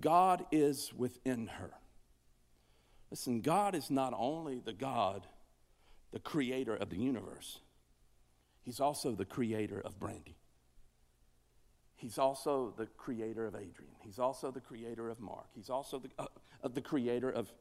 God 0.00 0.46
is 0.52 0.92
within 0.96 1.48
her. 1.48 1.72
Listen, 3.10 3.40
God 3.40 3.74
is 3.74 3.90
not 3.90 4.14
only 4.16 4.60
the 4.60 4.72
God, 4.72 5.26
the 6.12 6.20
creator 6.20 6.74
of 6.74 6.90
the 6.90 6.96
universe, 6.96 7.60
He's 8.62 8.80
also 8.80 9.12
the 9.12 9.24
creator 9.24 9.80
of 9.80 9.98
Brandy. 9.98 10.36
He's 11.96 12.18
also 12.18 12.72
the 12.78 12.86
creator 12.86 13.46
of 13.46 13.54
Adrian. 13.54 13.94
He's 14.00 14.18
also 14.18 14.50
the 14.50 14.60
creator 14.60 15.10
of 15.10 15.20
Mark. 15.20 15.48
He's 15.54 15.68
also 15.68 15.98
the, 15.98 16.08
uh, 16.18 16.26
uh, 16.62 16.68
the 16.68 16.80
creator 16.80 17.30
of 17.30 17.52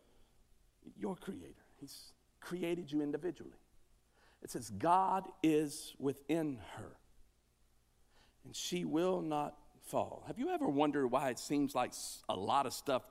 your 0.98 1.16
creator. 1.16 1.66
He's 1.78 2.14
created 2.40 2.92
you 2.92 3.02
individually. 3.02 3.60
It 4.42 4.50
says, 4.50 4.70
God 4.70 5.26
is 5.44 5.94
within 6.00 6.60
her 6.78 6.99
and 8.50 8.56
she 8.56 8.84
will 8.84 9.22
not 9.22 9.54
fall. 9.84 10.24
Have 10.26 10.40
you 10.40 10.50
ever 10.50 10.68
wondered 10.68 11.06
why 11.06 11.30
it 11.30 11.38
seems 11.38 11.76
like 11.76 11.94
a 12.28 12.36
lot 12.36 12.66
of 12.66 12.74
stuff 12.74 13.04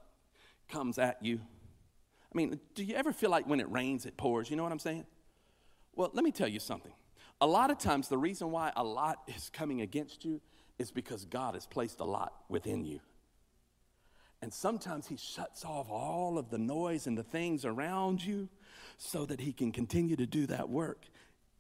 comes 0.69 0.99
at 0.99 1.23
you? 1.23 1.37
I 1.37 2.37
mean, 2.37 2.59
do 2.75 2.83
you 2.83 2.97
ever 2.97 3.13
feel 3.13 3.31
like 3.31 3.47
when 3.47 3.61
it 3.61 3.71
rains, 3.71 4.05
it 4.05 4.17
pours? 4.17 4.51
You 4.51 4.57
know 4.57 4.65
what 4.65 4.73
I'm 4.73 4.81
saying? 4.81 5.07
Well, 5.95 6.11
let 6.13 6.25
me 6.25 6.33
tell 6.33 6.49
you 6.49 6.59
something. 6.59 6.91
A 7.41 7.47
lot 7.47 7.71
of 7.71 7.79
times, 7.79 8.09
the 8.09 8.19
reason 8.19 8.51
why 8.51 8.73
a 8.75 8.83
lot 8.83 9.21
is 9.29 9.49
coming 9.51 9.81
against 9.81 10.25
you 10.25 10.41
is 10.77 10.91
because 10.91 11.25
God 11.25 11.55
has 11.55 11.67
placed 11.67 12.01
a 12.01 12.05
lot 12.05 12.33
within 12.49 12.85
you. 12.85 12.99
And 14.43 14.53
sometimes 14.53 15.07
He 15.07 15.17
shuts 15.17 15.65
off 15.65 15.89
all 15.89 16.37
of 16.37 16.51
the 16.51 16.59
noise 16.59 17.07
and 17.07 17.17
the 17.17 17.23
things 17.23 17.65
around 17.65 18.25
you 18.25 18.49
so 18.97 19.25
that 19.27 19.39
He 19.39 19.53
can 19.53 19.71
continue 19.71 20.17
to 20.17 20.27
do 20.27 20.49
that 20.49 20.69
work 20.69 21.05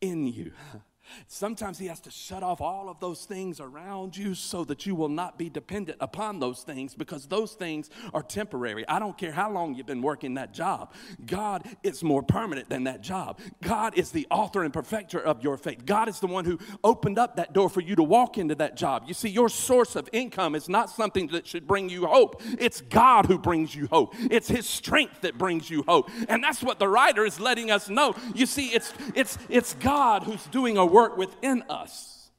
in 0.00 0.26
you. 0.26 0.50
Sometimes 1.26 1.78
He 1.78 1.86
has 1.86 2.00
to 2.00 2.10
shut 2.10 2.42
off 2.42 2.60
all 2.60 2.88
of 2.88 3.00
those 3.00 3.24
things 3.24 3.60
around 3.60 4.16
you 4.16 4.34
so 4.34 4.64
that 4.64 4.86
you 4.86 4.94
will 4.94 5.08
not 5.08 5.38
be 5.38 5.48
dependent 5.48 5.98
upon 6.00 6.40
those 6.40 6.62
things 6.62 6.94
because 6.94 7.26
those 7.26 7.52
things 7.52 7.90
are 8.14 8.22
temporary. 8.22 8.86
I 8.88 8.98
don't 8.98 9.16
care 9.16 9.32
how 9.32 9.50
long 9.50 9.74
you've 9.74 9.86
been 9.86 10.02
working 10.02 10.34
that 10.34 10.52
job, 10.52 10.92
God 11.26 11.64
is 11.82 12.02
more 12.02 12.22
permanent 12.22 12.68
than 12.68 12.84
that 12.84 13.00
job. 13.00 13.40
God 13.62 13.96
is 13.96 14.10
the 14.10 14.26
author 14.30 14.64
and 14.64 14.72
perfecter 14.72 15.18
of 15.18 15.42
your 15.42 15.56
faith. 15.56 15.84
God 15.86 16.08
is 16.08 16.20
the 16.20 16.26
one 16.26 16.44
who 16.44 16.58
opened 16.84 17.18
up 17.18 17.36
that 17.36 17.52
door 17.52 17.68
for 17.68 17.80
you 17.80 17.96
to 17.96 18.02
walk 18.02 18.38
into 18.38 18.54
that 18.56 18.76
job. 18.76 19.04
You 19.06 19.14
see, 19.14 19.28
your 19.28 19.48
source 19.48 19.96
of 19.96 20.08
income 20.12 20.54
is 20.54 20.68
not 20.68 20.90
something 20.90 21.28
that 21.28 21.46
should 21.46 21.66
bring 21.66 21.88
you 21.88 22.06
hope, 22.06 22.42
it's 22.58 22.80
God 22.80 23.26
who 23.26 23.38
brings 23.38 23.74
you 23.74 23.86
hope. 23.86 24.14
It's 24.30 24.48
His 24.48 24.68
strength 24.68 25.22
that 25.22 25.38
brings 25.38 25.70
you 25.70 25.84
hope. 25.86 26.10
And 26.28 26.42
that's 26.42 26.62
what 26.62 26.78
the 26.78 26.88
writer 26.88 27.24
is 27.24 27.40
letting 27.40 27.70
us 27.70 27.88
know. 27.88 28.14
You 28.34 28.46
see, 28.46 28.68
it's, 28.68 28.92
it's, 29.14 29.38
it's 29.48 29.74
God 29.74 30.24
who's 30.24 30.44
doing 30.46 30.76
a 30.76 30.84
work 30.84 30.97
work 30.98 31.16
within 31.16 31.62
us. 31.68 32.30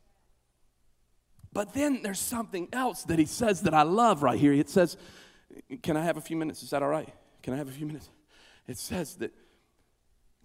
But 1.54 1.74
then 1.74 2.02
there's 2.04 2.20
something 2.20 2.68
else 2.74 3.04
that 3.04 3.18
he 3.18 3.26
says 3.26 3.62
that 3.62 3.74
I 3.74 3.84
love 3.84 4.22
right 4.22 4.38
here. 4.38 4.54
It 4.54 4.70
says, 4.70 4.98
Can 5.82 5.96
I 5.96 6.04
have 6.04 6.18
a 6.18 6.22
few 6.22 6.36
minutes? 6.36 6.62
Is 6.62 6.72
that 6.72 6.84
all 6.84 6.90
right? 6.90 7.10
Can 7.42 7.54
I 7.54 7.58
have 7.58 7.70
a 7.70 7.72
few 7.72 7.88
minutes? 7.88 8.10
It 8.68 8.78
says 8.78 9.16
that 9.16 9.34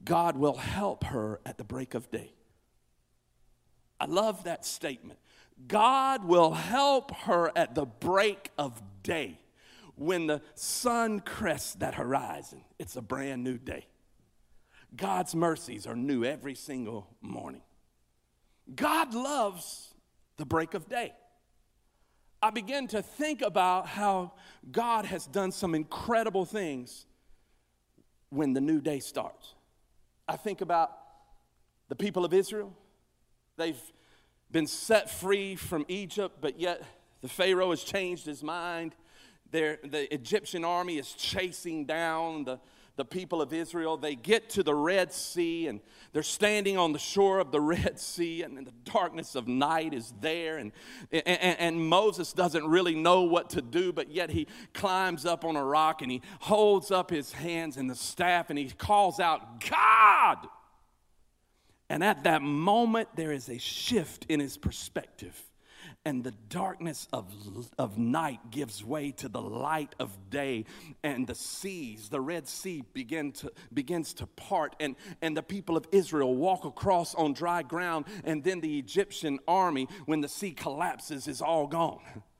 God 0.05 0.37
will 0.37 0.57
help 0.57 1.05
her 1.05 1.41
at 1.45 1.59
the 1.59 1.65
break 1.65 1.95
of 1.95 2.11
day. 2.11 2.33
I 3.99 4.07
love 4.07 4.45
that 4.45 4.65
statement. 4.65 5.19
God 5.67 6.25
will 6.25 6.53
help 6.53 7.15
her 7.29 7.51
at 7.57 7.75
the 7.75 7.85
break 7.85 8.51
of 8.57 8.81
day. 9.03 9.41
When 9.97 10.27
the 10.27 10.41
sun 10.55 11.21
crests 11.21 11.75
that 11.75 11.95
horizon, 11.95 12.63
it's 12.79 12.97
a 12.97 13.03
brand 13.03 13.45
new 13.45 13.59
day. 13.59 13.87
God's 14.97 15.35
mercies 15.35 15.87
are 15.87 15.97
new 15.97 16.25
every 16.25 16.55
single 16.55 17.09
morning. 17.21 17.63
God 18.73 19.15
loves 19.15 19.95
the 20.37 20.45
break 20.45 20.75
of 20.75 20.89
day. 20.89 21.13
I 22.43 22.51
began 22.51 22.87
to 22.89 23.03
think 23.03 23.41
about 23.43 23.87
how 23.87 24.33
God 24.71 25.07
has 25.07 25.27
done 25.27 25.51
some 25.51 25.75
incredible 25.75 26.45
things 26.45 27.07
when 28.29 28.53
the 28.53 28.61
new 28.61 28.81
day 28.81 29.01
starts. 29.01 29.55
I 30.29 30.37
think 30.37 30.61
about 30.61 30.93
the 31.89 31.97
people 31.97 32.25
of 32.25 32.35
Israel. 32.35 32.75
They've 33.57 33.81
been 34.51 34.67
set 34.67 35.11
free 35.11 35.57
from 35.57 35.85
Egypt, 35.89 36.39
but 36.41 36.59
yet 36.59 36.83
the 37.23 37.29
Pharaoh 37.29 37.71
has 37.71 37.83
changed 37.83 38.27
his 38.27 38.43
mind. 38.43 38.95
The 39.51 40.13
Egyptian 40.13 40.65
army 40.65 40.99
is 40.99 41.13
chasing 41.13 41.85
down 41.85 42.45
the, 42.45 42.59
the 42.97 43.05
people 43.05 43.43
of 43.43 43.53
Israel. 43.53 43.97
They 43.97 44.15
get 44.15 44.51
to 44.51 44.63
the 44.63 44.75
Red 44.75 45.13
Sea 45.13 45.69
and 45.69 45.81
they're 46.13 46.23
standing 46.23 46.79
on 46.79 46.93
the 46.93 46.99
shore 46.99 47.41
of 47.41 47.51
the 47.51 47.61
Red 47.75 47.99
Sea, 47.99 48.43
and 48.43 48.57
the 48.57 48.73
darkness 48.85 49.35
of 49.35 49.49
night 49.49 49.93
is 49.93 50.13
there. 50.21 50.59
And, 50.59 50.73
and, 51.11 51.59
and, 51.59 51.89
Moses 51.89 52.33
doesn't 52.33 52.67
really 52.67 52.95
know 52.95 53.23
what 53.23 53.51
to 53.51 53.63
do, 53.63 53.93
but 53.93 54.11
yet 54.11 54.31
he 54.31 54.47
climbs 54.73 55.27
up 55.27 55.45
on 55.45 55.57
a 55.57 55.65
rock 55.65 56.03
and 56.03 56.11
he 56.11 56.23
holds 56.41 56.91
up 56.91 57.11
his 57.11 57.33
hands 57.33 57.77
and 57.77 57.91
the 57.91 57.97
staff 57.97 58.51
and 58.51 58.59
he 58.59 58.71
calls 58.71 59.19
out, 59.19 59.65
God! 59.69 60.47
And 61.91 62.03
at 62.03 62.25
that 62.25 62.43
moment, 62.43 63.09
there 63.17 63.33
is 63.33 63.49
a 63.49 63.59
shift 63.59 64.27
in 64.29 64.41
his 64.41 64.57
perspective 64.57 65.41
and 66.05 66.23
the 66.23 66.35
darkness 66.49 67.09
of, 67.13 67.33
of 67.79 67.99
night 67.99 68.41
gives 68.51 68.85
way 68.85 69.11
to 69.13 69.29
the 69.29 69.41
light 69.41 69.95
of 69.99 70.31
day 70.31 70.65
and 71.03 71.27
the 71.27 71.35
seas 71.35 72.09
the 72.09 72.21
red 72.21 72.47
sea 72.47 72.85
begin 72.93 73.33
to, 73.33 73.53
begins 73.73 74.13
to 74.15 74.27
part 74.27 74.77
and, 74.81 74.97
and 75.23 75.37
the 75.37 75.43
people 75.43 75.77
of 75.77 75.87
israel 75.93 76.35
walk 76.35 76.65
across 76.65 77.15
on 77.15 77.33
dry 77.33 77.63
ground 77.63 78.05
and 78.25 78.45
then 78.45 78.61
the 78.61 78.79
egyptian 78.79 79.39
army 79.49 79.89
when 80.07 80.21
the 80.21 80.29
sea 80.29 80.53
collapses 80.53 81.27
is 81.29 81.41
all 81.41 81.67
gone 81.67 82.01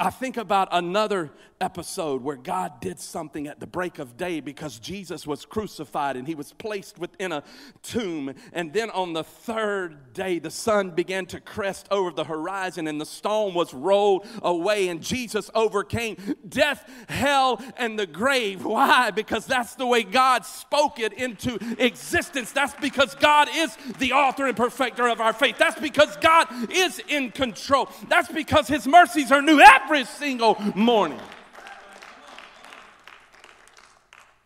I 0.00 0.08
think 0.08 0.38
about 0.38 0.68
another 0.72 1.30
episode 1.60 2.22
where 2.22 2.36
God 2.36 2.80
did 2.80 2.98
something 2.98 3.46
at 3.46 3.60
the 3.60 3.66
break 3.66 3.98
of 3.98 4.16
day 4.16 4.40
because 4.40 4.78
Jesus 4.78 5.26
was 5.26 5.44
crucified 5.44 6.16
and 6.16 6.26
he 6.26 6.34
was 6.34 6.54
placed 6.54 6.98
within 6.98 7.32
a 7.32 7.42
tomb. 7.82 8.32
And 8.54 8.72
then 8.72 8.88
on 8.88 9.12
the 9.12 9.24
third 9.24 10.14
day, 10.14 10.38
the 10.38 10.50
sun 10.50 10.92
began 10.92 11.26
to 11.26 11.38
crest 11.38 11.86
over 11.90 12.12
the 12.12 12.24
horizon 12.24 12.86
and 12.88 12.98
the 12.98 13.04
stone 13.04 13.52
was 13.52 13.74
rolled 13.74 14.26
away, 14.40 14.88
and 14.88 15.02
Jesus 15.02 15.50
overcame 15.54 16.16
death, 16.48 16.90
hell, 17.10 17.62
and 17.76 17.98
the 17.98 18.06
grave. 18.06 18.64
Why? 18.64 19.10
Because 19.10 19.44
that's 19.44 19.74
the 19.74 19.86
way 19.86 20.02
God 20.02 20.46
spoke 20.46 20.98
it 20.98 21.12
into 21.12 21.58
existence. 21.78 22.52
That's 22.52 22.74
because 22.80 23.14
God 23.16 23.48
is 23.52 23.76
the 23.98 24.12
author 24.12 24.46
and 24.46 24.56
perfecter 24.56 25.08
of 25.08 25.20
our 25.20 25.34
faith. 25.34 25.58
That's 25.58 25.78
because 25.78 26.16
God 26.16 26.48
is 26.70 27.02
in 27.06 27.32
control. 27.32 27.90
That's 28.08 28.32
because 28.32 28.66
his 28.66 28.86
mercies 28.86 29.30
are 29.30 29.42
new 29.42 29.60
every 29.60 29.89
single 29.98 30.56
morning. 30.76 31.18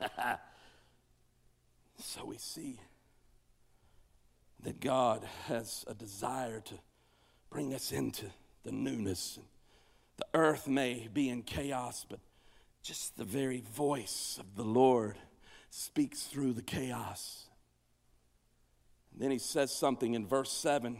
so 1.99 2.25
we 2.25 2.39
see 2.39 2.81
that 4.63 4.81
God 4.81 5.23
has 5.47 5.85
a 5.87 5.93
desire 5.93 6.61
to 6.61 6.75
bring 7.51 7.75
us 7.75 7.93
into 7.93 8.25
the 8.65 8.73
newness. 8.73 9.39
The 10.17 10.27
earth 10.33 10.67
may 10.67 11.09
be 11.13 11.29
in 11.29 11.43
chaos, 11.43 12.07
but 12.09 12.21
just 12.83 13.19
the 13.19 13.25
very 13.25 13.61
voice 13.61 14.39
of 14.41 14.57
the 14.57 14.65
Lord 14.65 15.19
speaks 15.69 16.23
through 16.23 16.55
the 16.55 16.63
chaos. 16.63 17.49
And 19.13 19.21
then 19.21 19.31
he 19.31 19.39
says 19.39 19.71
something 19.71 20.15
in 20.15 20.27
verse 20.27 20.51
7. 20.51 20.97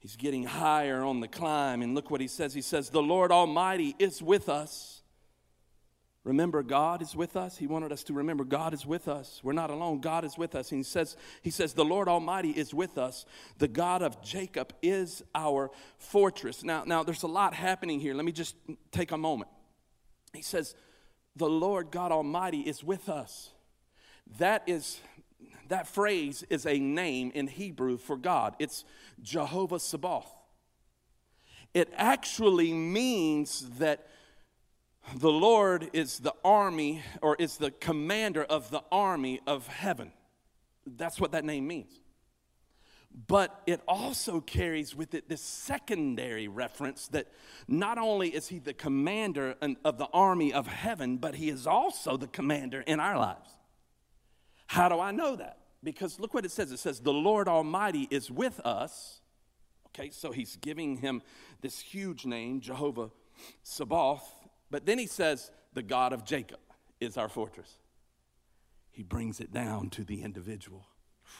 He's 0.00 0.16
getting 0.16 0.44
higher 0.44 1.04
on 1.04 1.20
the 1.20 1.28
climb, 1.28 1.82
and 1.82 1.94
look 1.94 2.10
what 2.10 2.22
he 2.22 2.26
says. 2.26 2.54
He 2.54 2.62
says, 2.62 2.88
The 2.88 3.02
Lord 3.02 3.30
Almighty 3.30 3.94
is 3.98 4.22
with 4.22 4.48
us. 4.48 5.02
Remember, 6.24 6.62
God 6.62 7.00
is 7.00 7.16
with 7.16 7.36
us. 7.36 7.56
He 7.56 7.66
wanted 7.66 7.92
us 7.92 8.02
to 8.04 8.12
remember 8.14 8.44
God 8.44 8.74
is 8.74 8.84
with 8.84 9.08
us. 9.08 9.40
We're 9.42 9.54
not 9.54 9.70
alone. 9.70 10.00
God 10.00 10.24
is 10.24 10.36
with 10.36 10.54
us. 10.54 10.70
And 10.70 10.78
he 10.78 10.84
says, 10.84 11.16
He 11.42 11.50
says, 11.50 11.74
the 11.74 11.84
Lord 11.84 12.08
Almighty 12.08 12.50
is 12.50 12.74
with 12.74 12.98
us. 12.98 13.26
The 13.58 13.68
God 13.68 14.02
of 14.02 14.22
Jacob 14.22 14.72
is 14.82 15.22
our 15.34 15.70
fortress. 15.98 16.62
Now, 16.62 16.84
now 16.84 17.02
there's 17.02 17.22
a 17.22 17.28
lot 17.28 17.54
happening 17.54 18.00
here. 18.00 18.14
Let 18.14 18.24
me 18.24 18.32
just 18.32 18.56
take 18.92 19.12
a 19.12 19.18
moment. 19.18 19.50
He 20.32 20.42
says, 20.42 20.74
The 21.36 21.48
Lord 21.48 21.90
God 21.90 22.10
Almighty 22.10 22.60
is 22.60 22.82
with 22.82 23.10
us. 23.10 23.50
That 24.38 24.62
is 24.66 25.00
that 25.70 25.86
phrase 25.86 26.44
is 26.50 26.66
a 26.66 26.78
name 26.78 27.30
in 27.32 27.46
Hebrew 27.46 27.96
for 27.96 28.16
God. 28.16 28.56
It's 28.58 28.84
Jehovah 29.22 29.78
Sabaoth. 29.78 30.32
It 31.72 31.92
actually 31.96 32.72
means 32.72 33.68
that 33.78 34.06
the 35.16 35.30
Lord 35.30 35.90
is 35.92 36.18
the 36.18 36.34
army 36.44 37.02
or 37.22 37.36
is 37.36 37.56
the 37.56 37.70
commander 37.70 38.44
of 38.44 38.70
the 38.70 38.82
army 38.90 39.40
of 39.46 39.66
heaven. 39.66 40.12
That's 40.86 41.20
what 41.20 41.32
that 41.32 41.44
name 41.44 41.66
means. 41.66 41.92
But 43.26 43.62
it 43.66 43.80
also 43.88 44.40
carries 44.40 44.94
with 44.94 45.14
it 45.14 45.28
this 45.28 45.42
secondary 45.42 46.46
reference 46.46 47.08
that 47.08 47.26
not 47.66 47.98
only 47.98 48.28
is 48.28 48.48
he 48.48 48.58
the 48.60 48.72
commander 48.72 49.56
of 49.84 49.98
the 49.98 50.08
army 50.12 50.52
of 50.52 50.66
heaven, 50.66 51.16
but 51.16 51.34
he 51.34 51.48
is 51.48 51.66
also 51.66 52.16
the 52.16 52.28
commander 52.28 52.82
in 52.82 53.00
our 53.00 53.18
lives. 53.18 53.50
How 54.68 54.88
do 54.88 55.00
I 55.00 55.10
know 55.10 55.34
that? 55.36 55.59
Because 55.82 56.20
look 56.20 56.34
what 56.34 56.44
it 56.44 56.50
says 56.50 56.72
it 56.72 56.78
says, 56.78 57.00
The 57.00 57.12
Lord 57.12 57.48
Almighty 57.48 58.06
is 58.10 58.30
with 58.30 58.60
us. 58.60 59.20
Okay, 59.88 60.10
so 60.10 60.30
he's 60.30 60.56
giving 60.56 60.98
him 60.98 61.22
this 61.62 61.80
huge 61.80 62.24
name, 62.24 62.60
Jehovah 62.60 63.10
Sabaoth 63.62 64.40
but 64.70 64.86
then 64.86 64.98
he 64.98 65.06
says, 65.06 65.50
the 65.74 65.82
God 65.82 66.12
of 66.12 66.24
Jacob 66.24 66.60
is 67.00 67.16
our 67.16 67.28
fortress. 67.28 67.78
He 68.90 69.02
brings 69.02 69.40
it 69.40 69.52
down 69.52 69.90
to 69.90 70.04
the 70.04 70.22
individual. 70.22 70.86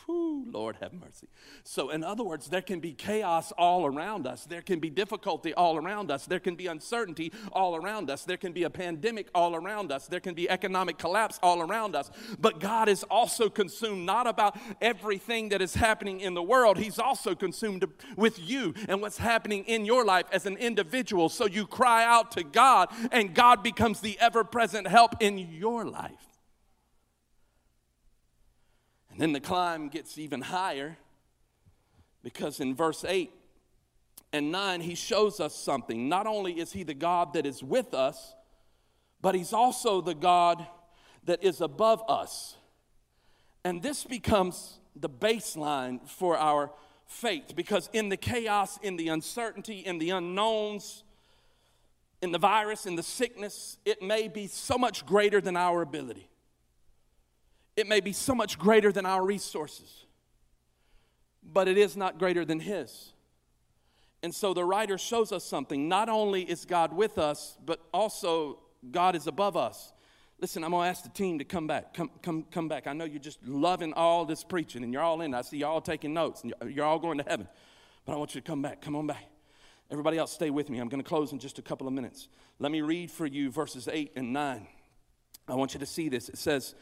Whew, 0.06 0.44
Lord 0.50 0.76
have 0.80 0.92
mercy. 0.92 1.28
So, 1.64 1.90
in 1.90 2.04
other 2.04 2.22
words, 2.22 2.48
there 2.48 2.62
can 2.62 2.80
be 2.80 2.92
chaos 2.92 3.52
all 3.52 3.86
around 3.86 4.26
us. 4.26 4.44
There 4.44 4.62
can 4.62 4.78
be 4.78 4.90
difficulty 4.90 5.54
all 5.54 5.76
around 5.76 6.10
us. 6.10 6.26
There 6.26 6.40
can 6.40 6.54
be 6.54 6.66
uncertainty 6.66 7.32
all 7.52 7.76
around 7.76 8.10
us. 8.10 8.24
There 8.24 8.36
can 8.36 8.52
be 8.52 8.64
a 8.64 8.70
pandemic 8.70 9.28
all 9.34 9.54
around 9.54 9.90
us. 9.90 10.06
There 10.06 10.20
can 10.20 10.34
be 10.34 10.48
economic 10.48 10.98
collapse 10.98 11.38
all 11.42 11.60
around 11.60 11.96
us. 11.96 12.10
But 12.38 12.60
God 12.60 12.88
is 12.88 13.02
also 13.04 13.48
consumed 13.48 14.06
not 14.06 14.26
about 14.26 14.56
everything 14.80 15.48
that 15.50 15.62
is 15.62 15.74
happening 15.74 16.20
in 16.20 16.34
the 16.34 16.42
world, 16.42 16.78
He's 16.78 16.98
also 16.98 17.34
consumed 17.34 17.84
with 18.16 18.38
you 18.38 18.74
and 18.88 19.00
what's 19.00 19.18
happening 19.18 19.64
in 19.64 19.84
your 19.84 20.04
life 20.04 20.26
as 20.32 20.46
an 20.46 20.56
individual. 20.56 21.28
So, 21.28 21.46
you 21.46 21.66
cry 21.66 22.04
out 22.04 22.32
to 22.32 22.44
God, 22.44 22.88
and 23.10 23.34
God 23.34 23.62
becomes 23.62 24.00
the 24.00 24.18
ever 24.20 24.44
present 24.44 24.86
help 24.86 25.14
in 25.20 25.38
your 25.38 25.84
life. 25.84 26.29
Then 29.20 29.34
the 29.34 29.40
climb 29.40 29.90
gets 29.90 30.16
even 30.16 30.40
higher 30.40 30.96
because 32.22 32.58
in 32.58 32.74
verse 32.74 33.04
8 33.04 33.30
and 34.32 34.50
9, 34.50 34.80
he 34.80 34.94
shows 34.94 35.40
us 35.40 35.54
something. 35.54 36.08
Not 36.08 36.26
only 36.26 36.58
is 36.58 36.72
he 36.72 36.84
the 36.84 36.94
God 36.94 37.34
that 37.34 37.44
is 37.44 37.62
with 37.62 37.92
us, 37.92 38.34
but 39.20 39.34
he's 39.34 39.52
also 39.52 40.00
the 40.00 40.14
God 40.14 40.66
that 41.24 41.44
is 41.44 41.60
above 41.60 42.02
us. 42.08 42.56
And 43.62 43.82
this 43.82 44.04
becomes 44.04 44.78
the 44.96 45.10
baseline 45.10 46.08
for 46.08 46.38
our 46.38 46.70
faith 47.06 47.54
because 47.54 47.90
in 47.92 48.08
the 48.08 48.16
chaos, 48.16 48.78
in 48.80 48.96
the 48.96 49.08
uncertainty, 49.08 49.80
in 49.80 49.98
the 49.98 50.08
unknowns, 50.08 51.04
in 52.22 52.32
the 52.32 52.38
virus, 52.38 52.86
in 52.86 52.96
the 52.96 53.02
sickness, 53.02 53.76
it 53.84 54.00
may 54.00 54.28
be 54.28 54.46
so 54.46 54.78
much 54.78 55.04
greater 55.04 55.42
than 55.42 55.58
our 55.58 55.82
ability 55.82 56.29
it 57.76 57.86
may 57.86 58.00
be 58.00 58.12
so 58.12 58.34
much 58.34 58.58
greater 58.58 58.92
than 58.92 59.06
our 59.06 59.24
resources, 59.24 60.04
but 61.42 61.68
it 61.68 61.78
is 61.78 61.96
not 61.96 62.18
greater 62.18 62.44
than 62.44 62.60
His. 62.60 63.12
And 64.22 64.34
so 64.34 64.52
the 64.52 64.64
writer 64.64 64.98
shows 64.98 65.32
us 65.32 65.44
something. 65.44 65.88
Not 65.88 66.08
only 66.08 66.42
is 66.42 66.64
God 66.64 66.92
with 66.92 67.16
us, 67.16 67.56
but 67.64 67.80
also 67.92 68.58
God 68.90 69.16
is 69.16 69.26
above 69.26 69.56
us. 69.56 69.92
Listen, 70.40 70.64
I'm 70.64 70.70
gonna 70.70 70.88
ask 70.88 71.02
the 71.02 71.10
team 71.10 71.38
to 71.38 71.44
come 71.44 71.66
back. 71.66 71.92
Come, 71.92 72.10
come, 72.22 72.44
come 72.50 72.68
back. 72.68 72.86
I 72.86 72.92
know 72.92 73.04
you're 73.04 73.18
just 73.18 73.46
loving 73.46 73.92
all 73.92 74.24
this 74.24 74.42
preaching 74.42 74.82
and 74.82 74.92
you're 74.92 75.02
all 75.02 75.20
in. 75.20 75.34
I 75.34 75.42
see 75.42 75.58
you 75.58 75.66
all 75.66 75.80
taking 75.80 76.14
notes 76.14 76.42
and 76.42 76.54
you're 76.68 76.84
all 76.84 76.98
going 76.98 77.18
to 77.18 77.24
heaven. 77.24 77.46
But 78.06 78.14
I 78.14 78.16
want 78.16 78.34
you 78.34 78.40
to 78.40 78.46
come 78.46 78.62
back. 78.62 78.80
Come 78.80 78.96
on 78.96 79.06
back. 79.06 79.24
Everybody 79.90 80.18
else, 80.18 80.32
stay 80.32 80.50
with 80.50 80.70
me. 80.70 80.78
I'm 80.78 80.88
gonna 80.88 81.02
close 81.02 81.32
in 81.32 81.38
just 81.38 81.58
a 81.58 81.62
couple 81.62 81.86
of 81.86 81.92
minutes. 81.92 82.28
Let 82.58 82.72
me 82.72 82.80
read 82.80 83.10
for 83.10 83.26
you 83.26 83.50
verses 83.50 83.88
8 83.90 84.12
and 84.16 84.32
9. 84.32 84.66
I 85.48 85.54
want 85.54 85.74
you 85.74 85.80
to 85.80 85.86
see 85.86 86.08
this. 86.08 86.28
It 86.28 86.38
says, 86.38 86.74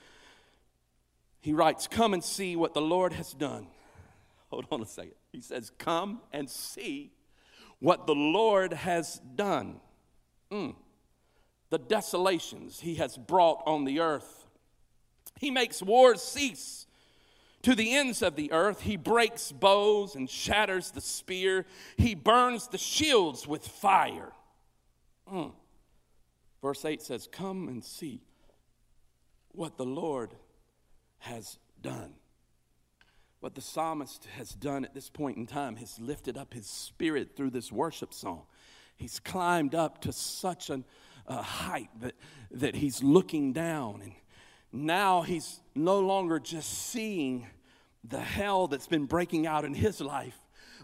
he 1.40 1.52
writes, 1.52 1.86
Come 1.86 2.14
and 2.14 2.22
see 2.22 2.56
what 2.56 2.74
the 2.74 2.80
Lord 2.80 3.12
has 3.12 3.32
done. 3.32 3.68
Hold 4.50 4.66
on 4.70 4.82
a 4.82 4.86
second. 4.86 5.14
He 5.32 5.40
says, 5.40 5.70
Come 5.78 6.20
and 6.32 6.48
see 6.48 7.12
what 7.78 8.06
the 8.06 8.14
Lord 8.14 8.72
has 8.72 9.20
done. 9.34 9.80
Mm. 10.50 10.74
The 11.70 11.78
desolations 11.78 12.80
he 12.80 12.96
has 12.96 13.16
brought 13.16 13.62
on 13.66 13.84
the 13.84 14.00
earth. 14.00 14.46
He 15.38 15.50
makes 15.50 15.82
wars 15.82 16.22
cease 16.22 16.86
to 17.62 17.74
the 17.74 17.94
ends 17.94 18.22
of 18.22 18.34
the 18.34 18.50
earth. 18.52 18.80
He 18.80 18.96
breaks 18.96 19.52
bows 19.52 20.14
and 20.14 20.28
shatters 20.28 20.90
the 20.90 21.00
spear. 21.00 21.66
He 21.96 22.14
burns 22.14 22.68
the 22.68 22.78
shields 22.78 23.46
with 23.46 23.66
fire. 23.66 24.32
Mm. 25.30 25.52
Verse 26.62 26.84
8 26.84 27.02
says, 27.02 27.28
Come 27.30 27.68
and 27.68 27.84
see 27.84 28.22
what 29.52 29.76
the 29.76 29.84
Lord 29.84 30.34
has 31.18 31.58
done. 31.82 32.14
What 33.40 33.54
the 33.54 33.60
psalmist 33.60 34.26
has 34.36 34.50
done 34.50 34.84
at 34.84 34.94
this 34.94 35.08
point 35.08 35.36
in 35.36 35.46
time 35.46 35.76
has 35.76 35.98
lifted 36.00 36.36
up 36.36 36.54
his 36.54 36.66
spirit 36.66 37.36
through 37.36 37.50
this 37.50 37.70
worship 37.70 38.12
song. 38.12 38.42
He's 38.96 39.20
climbed 39.20 39.74
up 39.74 40.00
to 40.02 40.12
such 40.12 40.70
a, 40.70 40.82
height 41.30 41.90
that, 42.00 42.14
that 42.50 42.74
he's 42.74 43.02
looking 43.02 43.52
down. 43.52 44.00
And 44.02 44.14
now 44.72 45.22
he's 45.22 45.60
no 45.74 46.00
longer 46.00 46.38
just 46.38 46.88
seeing 46.88 47.46
the 48.02 48.20
hell 48.20 48.66
that's 48.66 48.86
been 48.86 49.04
breaking 49.04 49.46
out 49.46 49.64
in 49.64 49.74
his 49.74 50.00
life, 50.00 50.40